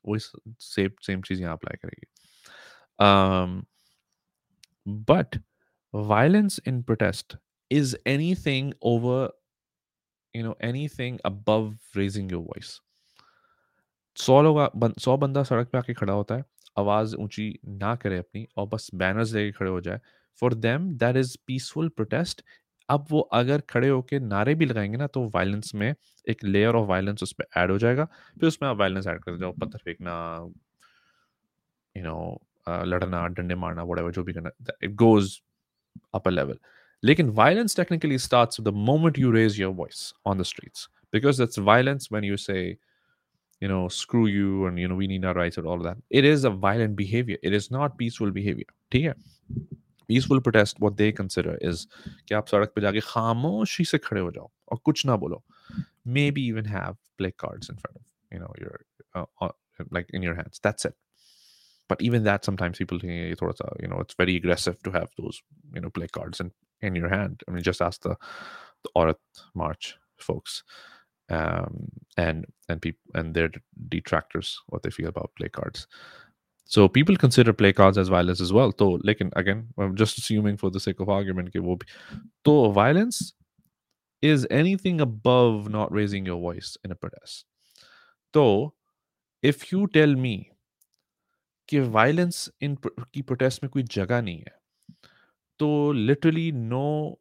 [0.08, 2.08] वो इस सेम सेम चीज़ यहाँ अप्लाई करेगी।
[3.00, 3.52] Um
[5.08, 5.38] but
[5.94, 7.36] violence in protest
[7.72, 9.30] is anything over,
[10.34, 12.80] you know, anything above raising your voice.
[14.18, 14.60] सौ लोग
[15.00, 16.44] सौ बंदा सड़क पे आके खड़ा होता है,
[16.78, 20.00] आवाज़ ऊँची ना करे अपनी और बस बैनर्स लेके खड़े हो जाए।
[20.42, 22.44] For them that is peaceful protest
[22.90, 25.94] अब वो अगर खड़े होके नारे भी लगाएँगे ना तो वायलेंस में
[26.28, 28.06] एक लेयर ऑफ़ वायलेंस उस पर ऐड हो जाएगा।
[28.40, 30.16] फिर उसमें आप वायलेंस ऐड कर जाओ, पत्थर फेंकना
[31.96, 34.52] यू नो लड़ना, डंडे मारना, whatever, जो भी करना
[34.84, 35.40] it goes
[36.13, 36.57] upper level.
[37.05, 41.57] Lekin violence technically starts the moment you raise your voice on the streets because that's
[41.57, 42.79] violence when you say,
[43.61, 45.97] you know, screw you and you know we need our rights and all of that.
[46.11, 47.37] It is a violent behavior.
[47.43, 48.73] It is not peaceful behavior.
[48.93, 49.15] ठीक है?
[50.09, 51.87] Peaceful protest, what they consider is
[52.29, 55.43] कि आप सड़क पे जाके खामोशी से खड़े हो जाओ और कुछ ना बोलो.
[56.07, 58.81] Maybe even have play cards in front of you know your
[59.15, 59.53] uh, uh,
[59.91, 60.61] like in your hands.
[60.63, 60.95] That's it
[61.90, 63.48] but even that sometimes people think uh,
[63.82, 65.42] you know it's very aggressive to have those
[65.74, 67.44] you know placards in in your hand.
[67.48, 68.16] I mean just ask the
[68.84, 69.18] the Aurat
[69.56, 70.64] March folks
[71.30, 73.52] um and and people and their
[73.90, 75.88] detractors what they feel about placards.
[76.66, 78.74] So people consider placards as violence as well.
[78.80, 81.52] So like again i'm just assuming for the sake of argument
[82.46, 83.34] so violence
[84.22, 87.46] is anything above not raising your voice in a protest.
[88.34, 88.74] So
[89.42, 90.52] if you tell me
[91.70, 94.58] कि violence इन की protest में कोई जगह नहीं है।
[95.60, 97.20] तो literally no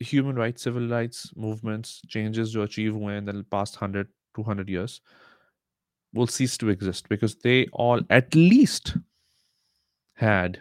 [0.00, 5.00] human rights civil rights movements changes जो achieve हुए हैं past hundred two hundred years
[6.14, 8.96] will cease to exist because they all at least
[10.18, 10.56] had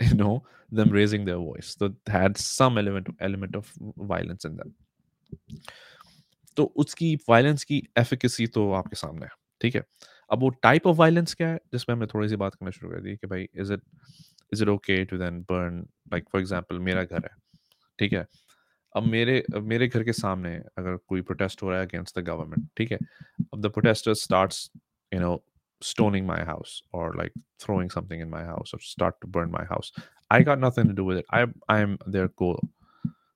[0.00, 1.74] you know them raising their voice.
[1.80, 3.72] That had some element element of
[4.12, 4.70] violence in them.
[6.56, 9.30] तो उसकी violence की efficacy तो आपके सामने है,
[9.60, 9.82] ठीक है?
[10.32, 13.00] अब वो टाइप ऑफ़ वायलेंस क्या है जिसमें हमने थोड़ी सी बात करना शुरू कर
[13.00, 13.82] दी कि भाई is it
[14.54, 15.76] is it okay to then burn
[16.12, 17.34] like for example मेरा घर है
[17.98, 18.26] ठीक है
[18.96, 22.68] अब मेरे मेरे घर के सामने अगर कोई प्रोटेस्ट हो रहा है अगेंस्ट द गवर्नमेंट
[22.76, 22.98] ठीक है
[23.54, 24.70] अब the protester starts
[25.14, 25.42] you know
[25.82, 29.62] stoning my house or like throwing something in my house or start to burn my
[29.70, 29.88] house
[30.30, 31.40] i got nothing to do with it i
[31.76, 32.50] i'm their co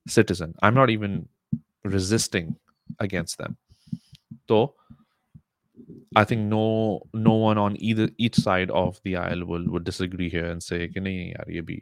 [0.06, 1.16] citizen i'm not even
[1.94, 2.52] resisting
[3.06, 3.56] against them
[4.52, 4.60] so
[6.16, 10.30] I think no no one on either each side of the aisle will would disagree
[10.30, 11.80] here and say, "Can ye bhi,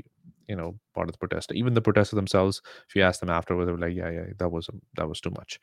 [0.48, 1.52] you know, part of the protest.
[1.52, 4.50] Even the protesters themselves, if you ask them afterwards, they were like, "Yeah, yeah, that
[4.50, 5.60] was that was too much."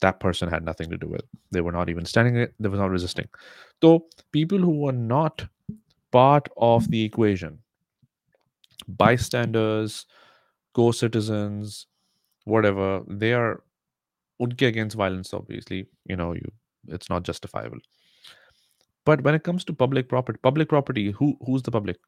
[0.00, 1.20] That person had nothing to do with.
[1.20, 1.28] It.
[1.52, 2.48] They were not even standing.
[2.60, 3.28] They were not resisting.
[3.82, 5.46] So people who were not
[6.12, 7.60] part of the equation,
[8.88, 10.06] bystanders,
[10.74, 11.86] co-citizens,
[12.44, 13.62] whatever, they are
[14.42, 15.34] unke against violence.
[15.34, 16.52] Obviously, you know, you
[16.88, 17.78] it's not justifiable.
[19.04, 21.98] But when it comes to public property, public property, who who's the public?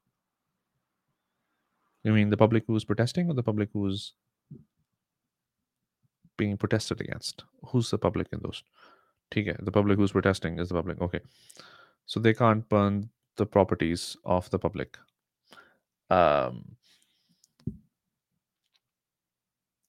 [2.05, 4.14] You mean the public who's protesting or the public who's
[6.37, 7.45] being protested against?
[7.66, 8.62] Who's the public in those?
[9.33, 11.01] Okay, the public who's protesting is the public.
[11.01, 11.20] Okay.
[12.07, 14.97] So they can't burn the properties of the public.
[16.09, 16.77] Um,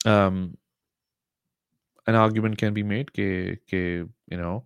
[0.05, 0.57] um,
[2.07, 4.65] an argument can be made ke, ke, you know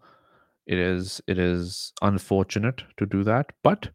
[0.71, 3.89] it is it is unfortunate to do that, but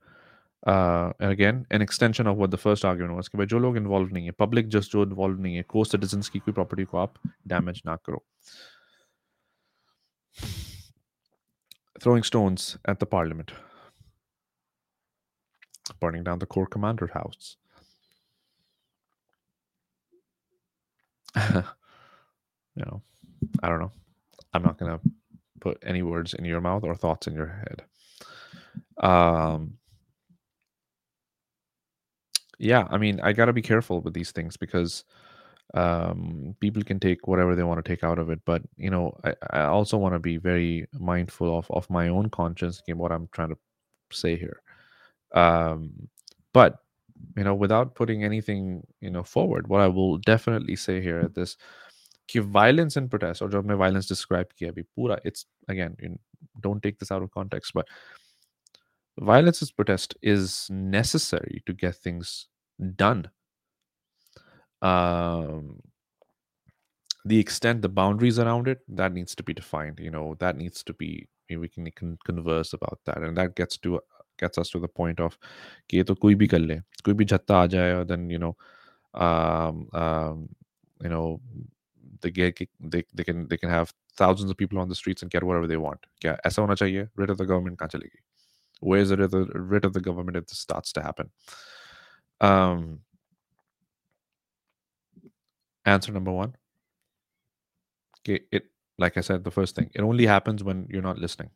[0.66, 4.26] uh, again, an extension of what the first argument was कि भाई जो involved नहीं
[4.26, 7.14] है public just जो involved नहीं है co citizens ki property ko आप
[7.54, 8.22] damage na karo.
[12.00, 13.52] throwing stones at the parliament.
[16.00, 17.56] Burning down the corps commander house.
[22.78, 23.02] You know
[23.62, 23.92] I don't know.
[24.52, 25.00] I'm not gonna
[25.66, 27.82] put any words in your mouth or thoughts in your head.
[29.02, 29.78] Um,
[32.58, 35.04] yeah, I mean, I got to be careful with these things because
[35.74, 38.40] um, people can take whatever they want to take out of it.
[38.44, 42.30] But, you know, I, I also want to be very mindful of, of my own
[42.30, 43.58] conscience and what I'm trying to
[44.12, 44.62] say here.
[45.34, 46.08] Um,
[46.54, 46.78] but,
[47.36, 51.34] you know, without putting anything, you know, forward, what I will definitely say here at
[51.34, 51.56] this
[52.29, 56.17] कि violence and protest or जो हमने violence describe किया अभी पूरा it's again you
[56.65, 57.85] don't take this out of context but
[59.31, 62.47] violence as protest is necessary to get things
[63.03, 63.25] done
[64.81, 65.81] um
[67.25, 70.83] the extent the boundaries around it that needs to be defined you know that needs
[70.83, 73.99] to be we can, can converse about that and that gets to
[74.39, 75.37] gets us to the point of
[75.89, 78.39] कि ये तो कोई भी कर ले कोई भी झत्ता आ जाए और then you
[78.39, 78.55] know
[79.13, 80.47] um, um,
[81.03, 81.41] you know
[82.21, 85.31] they get they, they can they can have thousands of people on the streets and
[85.31, 88.19] get whatever they want क्या ऐसा होना चाहिए rid of the government कहाँ चलेगी
[88.81, 91.29] where is it rid of the, rid of the government if this starts to happen
[92.41, 92.99] um
[95.85, 96.55] answer number one
[98.19, 98.65] okay it
[98.97, 101.51] like i said the first thing it only happens when you're not listening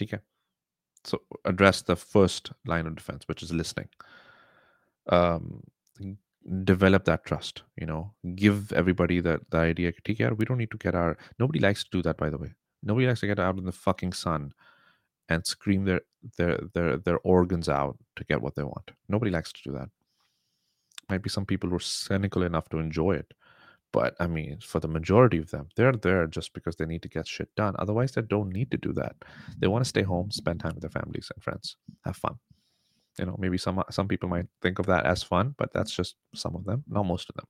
[0.00, 0.20] okay
[1.04, 3.88] so address the first line of defense which is listening
[5.08, 5.62] um
[6.63, 8.11] develop that trust you know?
[8.35, 11.89] Give everybody the, the idea care we don't need to get our nobody likes to
[11.91, 12.53] do that by the way.
[12.83, 14.53] Nobody likes to get out in the fucking sun
[15.29, 16.01] and scream their
[16.37, 18.91] their their their organs out to get what they want.
[19.09, 19.89] Nobody likes to do that.
[21.09, 23.33] Might be some people who are cynical enough to enjoy it
[23.93, 27.07] but i mean for the majority of them they're there just because they need to
[27.07, 27.75] get shit done.
[27.79, 29.15] Otherwise they don't need to do that.
[29.59, 31.77] They want to stay home spend time with their families and friends.
[32.03, 32.35] Have fun
[33.17, 36.15] you know maybe some some people might think of that as fun but that's just
[36.33, 37.45] some of them not most of them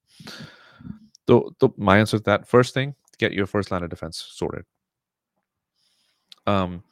[1.28, 4.66] so, so my answer to that first thing get your first line of defense sorted
[6.48, 6.84] um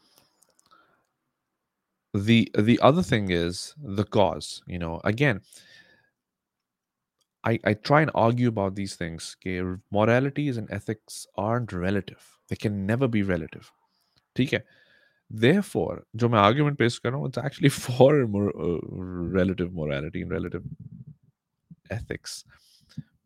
[2.13, 5.41] the the other thing is the cause you know again
[7.43, 9.35] I, I try and argue about these things.
[9.45, 9.61] Okay,
[9.91, 12.25] moralities and ethics aren't relative.
[12.47, 13.69] They can never be relative.
[14.39, 14.61] Okay
[15.32, 18.78] Therefore, जो मैं argument पेश कर रहा हूँ, it's actually for more, uh,
[19.38, 20.62] relative morality and relative
[21.90, 22.44] ethics.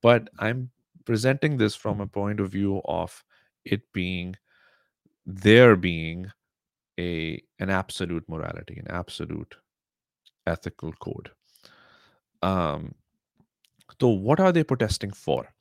[0.03, 0.71] But I'm
[1.05, 3.25] presenting this from a point of view of
[3.65, 4.35] it being
[5.27, 6.27] there being
[6.99, 9.55] a an absolute morality, an absolute
[10.47, 11.31] ethical code.
[12.43, 12.95] Um,
[14.01, 15.55] so what are they protesting for?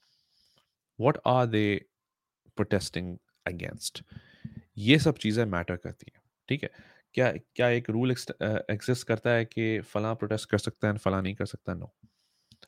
[0.97, 1.82] What are they
[2.56, 4.02] protesting against?
[4.78, 6.14] ये सब चीज़ें matter करती हैं
[6.49, 6.70] ठीक है
[7.14, 11.34] क्या क्या एक रूल एग्जिस्ट करता है कि फला प्रोटेस्ट कर सकता है फला नहीं
[11.34, 11.92] कर सकता नो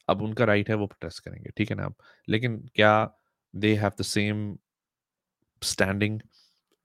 [0.08, 1.94] अब उनका राइट है वो प्रोटेस्ट करेंगे ठीक है ना अब
[2.28, 2.92] लेकिन क्या
[3.54, 4.56] they have the same
[5.62, 6.20] standing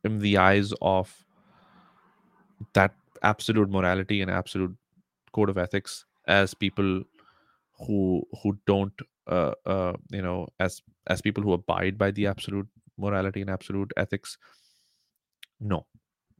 [0.03, 1.15] in the eyes of
[2.77, 2.91] that
[3.25, 4.77] absolute morality and absolute
[5.33, 7.03] code of ethics as people
[7.79, 8.93] who who don't
[9.27, 12.67] uh, uh, you know as as people who abide by the absolute
[12.97, 14.37] morality and absolute ethics?
[15.59, 15.85] No.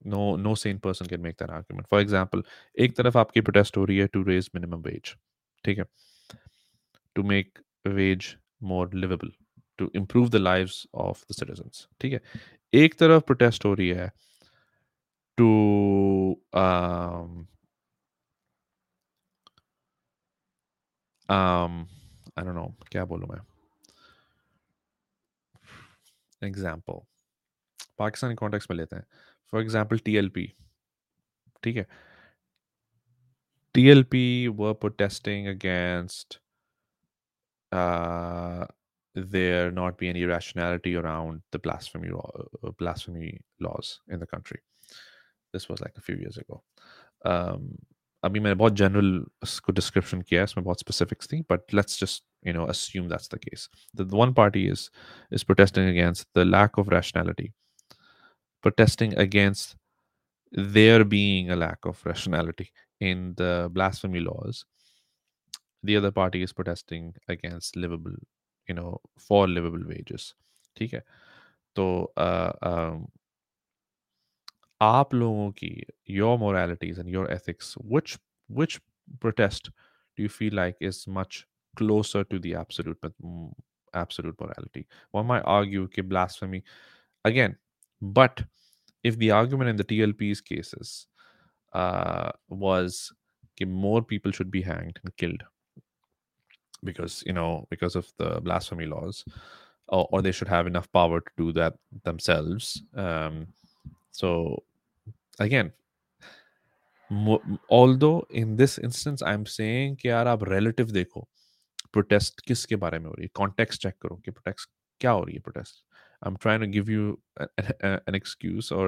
[0.06, 2.44] No no sane person can make that argument for example
[2.78, 5.16] एक तरफ़ आपकी protest हो रही है to raise minimum wage
[5.66, 5.86] ठीक है?
[7.16, 9.32] To make wage more liveable
[9.78, 11.70] to improve the live of the citizen
[12.02, 12.22] ठीक है?
[12.74, 14.12] एक तरफ़ प्रोटेस्ट हो रही है
[15.38, 15.48] to
[16.54, 17.48] um,
[21.30, 21.88] um,
[22.36, 23.40] I don't know, क्या बोलूँ मैं?
[26.42, 27.00] एग्ज़ाम्पल
[28.00, 29.06] पाकिस्तानी कॉन्टेक्स में लेते हैं।
[29.53, 30.53] फॉर एग्जाम्पल टीएलपी
[31.65, 31.87] ठीक है
[33.75, 36.39] TLP were protesting against
[37.73, 38.67] uh,
[39.15, 44.61] there not be any rationality around the blasphemy uh, blasphemy laws in the country.
[45.53, 46.63] This was like a few years ago.
[47.25, 47.79] Um,
[48.23, 52.25] I mean, बहुत general उसको description किया है इसमें बहुत specifics थी but let's just
[52.43, 53.69] you know assume that's the case.
[53.95, 54.91] The, the one party is
[55.31, 57.53] is protesting against the lack of rationality,
[58.63, 59.77] protesting against
[60.53, 64.65] there being a lack of rationality in the blasphemy laws
[65.83, 68.15] the other party is protesting against livable
[68.69, 70.35] you know for livable wages
[70.77, 71.03] ठीक है
[71.77, 71.85] तो
[74.83, 75.71] आप लोगों की
[76.07, 78.17] your moralities and your ethics which
[78.61, 78.81] which
[79.21, 79.71] protest
[80.17, 81.47] do you feel like is much
[81.77, 82.99] closer to the absolute
[83.95, 86.63] absolute morality one might argue कि blasphemy
[87.25, 87.57] again
[88.03, 88.43] but
[89.03, 91.07] if the argument in the TLP's cases
[91.73, 93.13] uh, was
[93.59, 95.43] that more people should be hanged and killed
[96.85, 99.25] because you know because of the blasphemy laws
[99.89, 103.47] or, or they should have enough power to do that themselves um,
[104.13, 104.63] so
[105.41, 105.73] again
[107.71, 111.29] although in this instance i'm saying कि यार आप relative देखो
[111.97, 114.69] protest किसके बारे में हो रही है context check करो कि protest
[115.01, 115.83] क्या हो रही है protest
[116.23, 118.87] i'm trying to give you a, a, an excuse or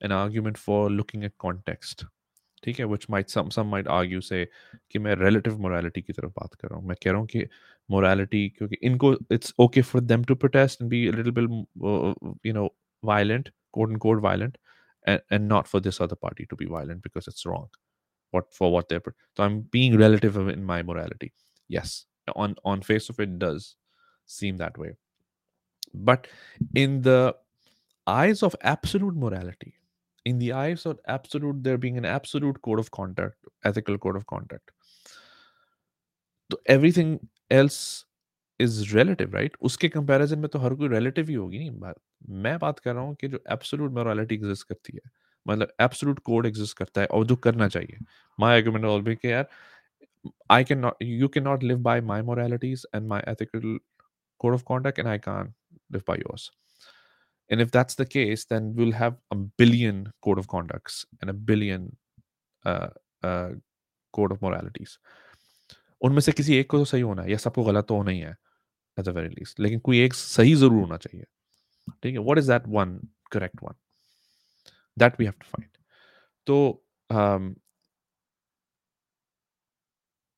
[0.00, 2.04] an argument for looking at context
[2.64, 4.44] ठीक है which might some some might argue से
[4.90, 7.46] कि मैं रिलेटिव मोरालिटी की तरफ बात कर रहा हूँ मैं कह रहा हूँ कि
[7.90, 11.48] मोरालिटी क्योंकि इनको it's okay for them to protest and be little bill
[12.46, 12.68] you know
[13.02, 14.58] violent quote unquote violent
[15.06, 17.68] and, and not for this other party to be violent because it's wrong
[18.30, 19.02] what for what they're
[19.36, 21.32] so i'm being relative in my morality
[21.68, 23.76] yes on on face of it does
[24.26, 24.90] seem that way
[25.94, 26.26] but
[26.74, 27.34] in the
[28.06, 29.74] eyes of absolute morality
[30.26, 34.26] in the eyes of absolute there being an absolute code of conduct ethical code of
[34.26, 34.70] conduct
[36.50, 37.18] so everything
[37.50, 37.80] else
[38.60, 41.96] is relative right उसके comparison में तो हर कोई relative ही होगी नहीं बात
[42.44, 45.10] मैं बात कर रहा हूँ कि जो एब्सोल्यूट मोरालिटी एग्जिस्ट करती है
[45.46, 47.98] मतलब एब्सोल्यूट कोड एग्जिस्ट करता है और जो करना चाहिए
[48.38, 49.48] माय आर्गुमेंट ऑल बी कि यार
[50.50, 53.78] I can not you can not live by my moralities and my ethical
[54.40, 55.52] code of conduct and I can't
[55.92, 56.50] live by yours
[57.50, 61.32] And if that's the case, then we'll have a billion code of conducts and a
[61.32, 61.96] billion
[62.64, 62.88] uh,
[63.22, 63.50] uh,
[64.14, 64.98] code of moralities.
[66.02, 68.18] उनमें से किसी एक को तो सही होना है या सबको गलत तो होना ही
[68.18, 68.36] है
[68.98, 71.24] एट द वेरी लीस्ट लेकिन कोई एक सही जरूर होना चाहिए
[72.02, 72.98] ठीक है what is that one
[73.32, 73.74] correct one
[74.98, 75.76] that we have to find
[76.46, 76.84] तो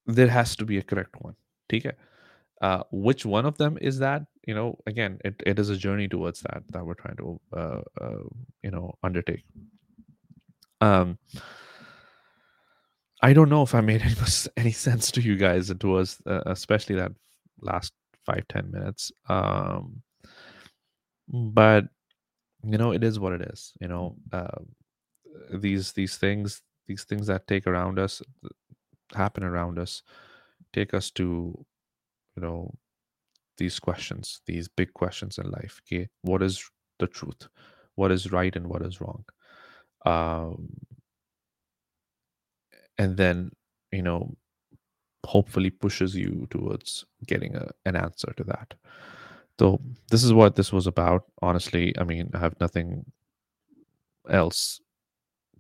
[0.09, 1.35] there has to be a correct one
[1.71, 1.97] ठीक है
[2.63, 6.08] uh, which one of them is that you know again it, it is a journey
[6.08, 8.24] towards that that we're trying to uh, uh,
[8.64, 9.44] you know undertake.
[10.82, 11.18] Um
[13.24, 14.16] i don't know if i made any,
[14.58, 17.12] any sense to you guys it was uh, especially that
[17.62, 17.94] last
[18.26, 19.12] five ten minutes.
[19.28, 20.02] Um
[21.30, 21.86] but
[22.64, 24.60] you know it is what it is you know uh,
[25.52, 28.22] these these things these things that take around us
[29.14, 30.04] happen around us
[30.74, 31.66] take us to
[32.36, 32.74] you know
[33.58, 36.08] these questions these big questions in life okay?
[36.22, 36.64] What is
[37.00, 37.48] the truth?
[37.96, 39.26] What is right and what is wrong?
[40.06, 40.70] Um,
[42.98, 43.52] and then
[43.92, 44.36] you know
[45.26, 48.74] hopefully pushes you towards getting a, an answer to that.
[49.60, 51.94] So this is what this was about honestly.
[51.98, 53.06] I mean i have nothing
[54.30, 54.80] else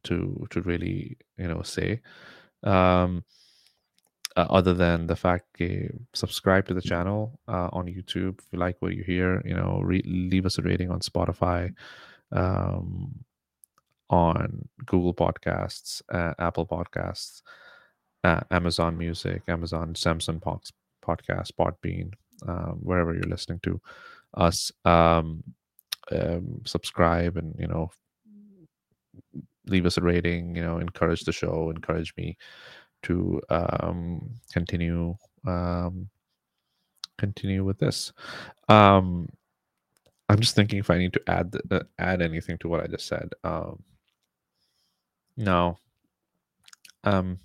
[0.04, 2.02] to to really you know say.
[2.64, 3.24] Um
[4.38, 8.60] uh, other than the fact that subscribe to the channel uh, on YouTube if you
[8.60, 9.42] like what you hear.
[9.46, 11.74] You know, re- leave us a rating on Spotify,
[12.32, 13.16] um,
[14.10, 17.42] on Google Podcasts, uh, Apple Podcasts,
[18.24, 20.74] uh, Amazon Music, Amazon Samsung Pox-
[21.06, 22.14] Podcast, Podbean,
[22.48, 23.82] um, wherever you're listening to
[24.36, 24.72] us.
[24.86, 25.44] Um,
[26.12, 27.90] um, subscribe and you know
[29.68, 30.56] leave us a rating.
[30.56, 32.38] You know, encourage the show, encourage me
[33.07, 36.09] to um, continue um,
[37.19, 38.13] continue with this.
[38.69, 39.29] Um,
[40.29, 43.07] I'm just thinking if I need to add uh, add anything to what I just
[43.07, 43.31] said.
[43.45, 43.83] Um,
[45.37, 45.79] no.
[47.05, 47.39] Um,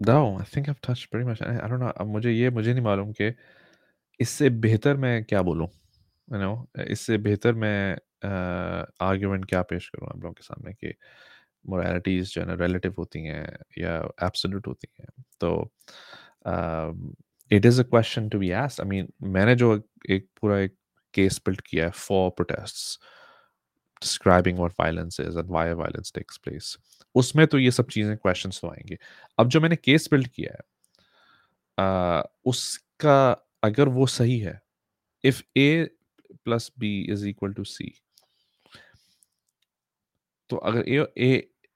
[0.00, 1.42] no, I think I've touched pretty much.
[1.42, 1.92] I, I don't know.
[1.96, 3.32] अब मुझे ये मुझे नहीं मालूम कि
[4.20, 5.68] इससे बेहतर मैं क्या बोलूँ
[6.27, 7.95] यू नो इससे बेहतर मैं
[9.01, 10.93] आर्ग्यूमेंट क्या पेश करूँ आप लोगों के सामने कि
[11.65, 13.47] मोरालिटीज़ जो है ना रिलेटिव होती हैं
[13.77, 15.07] या एब्सोल्यूट होती हैं।
[15.41, 15.71] तो
[17.51, 19.75] it is a question to be asked I mean मैंने जो
[20.09, 20.75] एक पूरा एक
[21.13, 22.99] केस बिल्ड किया है for protests
[24.01, 26.69] describing what violence is and why violence takes place
[27.15, 28.97] उसमें तो ये सब चीज़ें क्वेश्चंस तो आएँगे।
[29.39, 30.61] अब जो मैंने केस बिल्ड किया है
[31.77, 33.31] uh, उसका
[33.63, 34.59] अगर वो सही है
[35.23, 35.89] if A
[36.45, 37.93] plus B is equal to C
[40.49, 41.31] तो अगर ए ए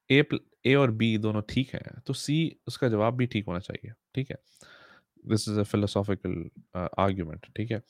[0.09, 0.23] ए
[0.65, 2.37] ए और बी दोनों ठीक है तो सी
[2.67, 4.37] उसका जवाब भी ठीक होना चाहिए, ठीक है?
[5.25, 6.49] This is a philosophical
[6.99, 7.81] argument ठीक है?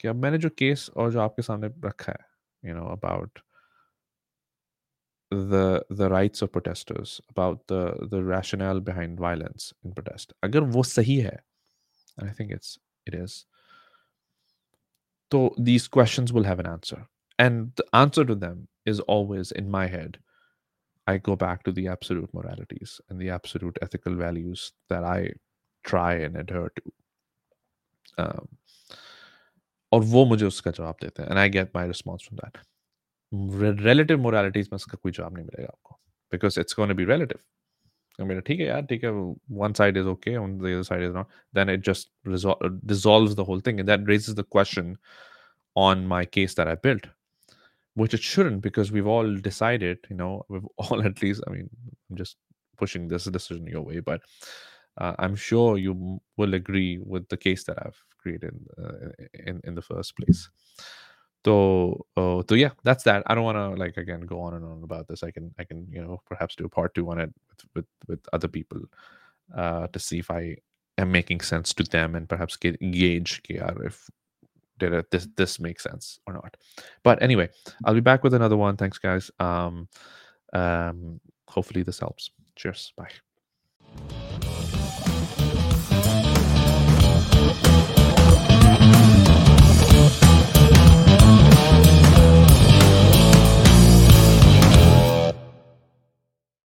[0.00, 3.38] कि अब मैंने जो केस और जो आपके सामने रखा है you know about
[5.32, 10.82] the the rights of protesters about the the rational behind violence in protest अगर वो
[10.82, 11.36] सही है
[12.18, 13.42] I think it's it is
[15.33, 16.99] so these questions will have an answer
[17.39, 20.19] and the answer to them is always in my head
[21.07, 25.33] I go back to the absolute moralities and the absolute ethical values that I
[25.83, 26.91] try and adhere to.
[28.23, 28.47] Um,
[29.91, 34.19] और वो मुझे उसका जवाब देते हैं and I get my response from that relative
[34.21, 35.99] moralities में उसका कोई जवाब नहीं मिलेगा आपको
[36.31, 37.39] because it's gonna be relative
[38.20, 39.04] I mean, okay, yeah, take
[39.48, 41.28] one side is okay, on the other side is not.
[41.52, 44.96] Then it just resol- uh, dissolves the whole thing, and that raises the question
[45.74, 47.06] on my case that I built,
[47.94, 51.42] which it shouldn't because we've all decided, you know, we've all at least.
[51.46, 51.68] I mean,
[52.10, 52.36] I'm just
[52.76, 54.20] pushing this decision your way, but
[54.98, 59.74] uh, I'm sure you will agree with the case that I've created uh, in in
[59.74, 60.48] the first place
[61.44, 63.22] so uh, so yeah that's that.
[63.26, 65.22] I don't want to like again go on and on about this.
[65.22, 67.86] I can i can you know perhaps do a part two on it with with,
[68.08, 68.80] with other people
[69.54, 70.56] uh to see if i
[70.96, 74.08] am making sense to them and perhaps get gauge if
[74.78, 76.56] did this this makes sense or not.
[77.02, 77.50] But anyway
[77.84, 78.76] i'll be back with another one.
[78.76, 79.30] Thanks guys.
[79.38, 79.88] Um
[80.52, 82.30] um hopefully this helps.
[82.56, 82.92] Cheers.
[82.96, 84.70] Bye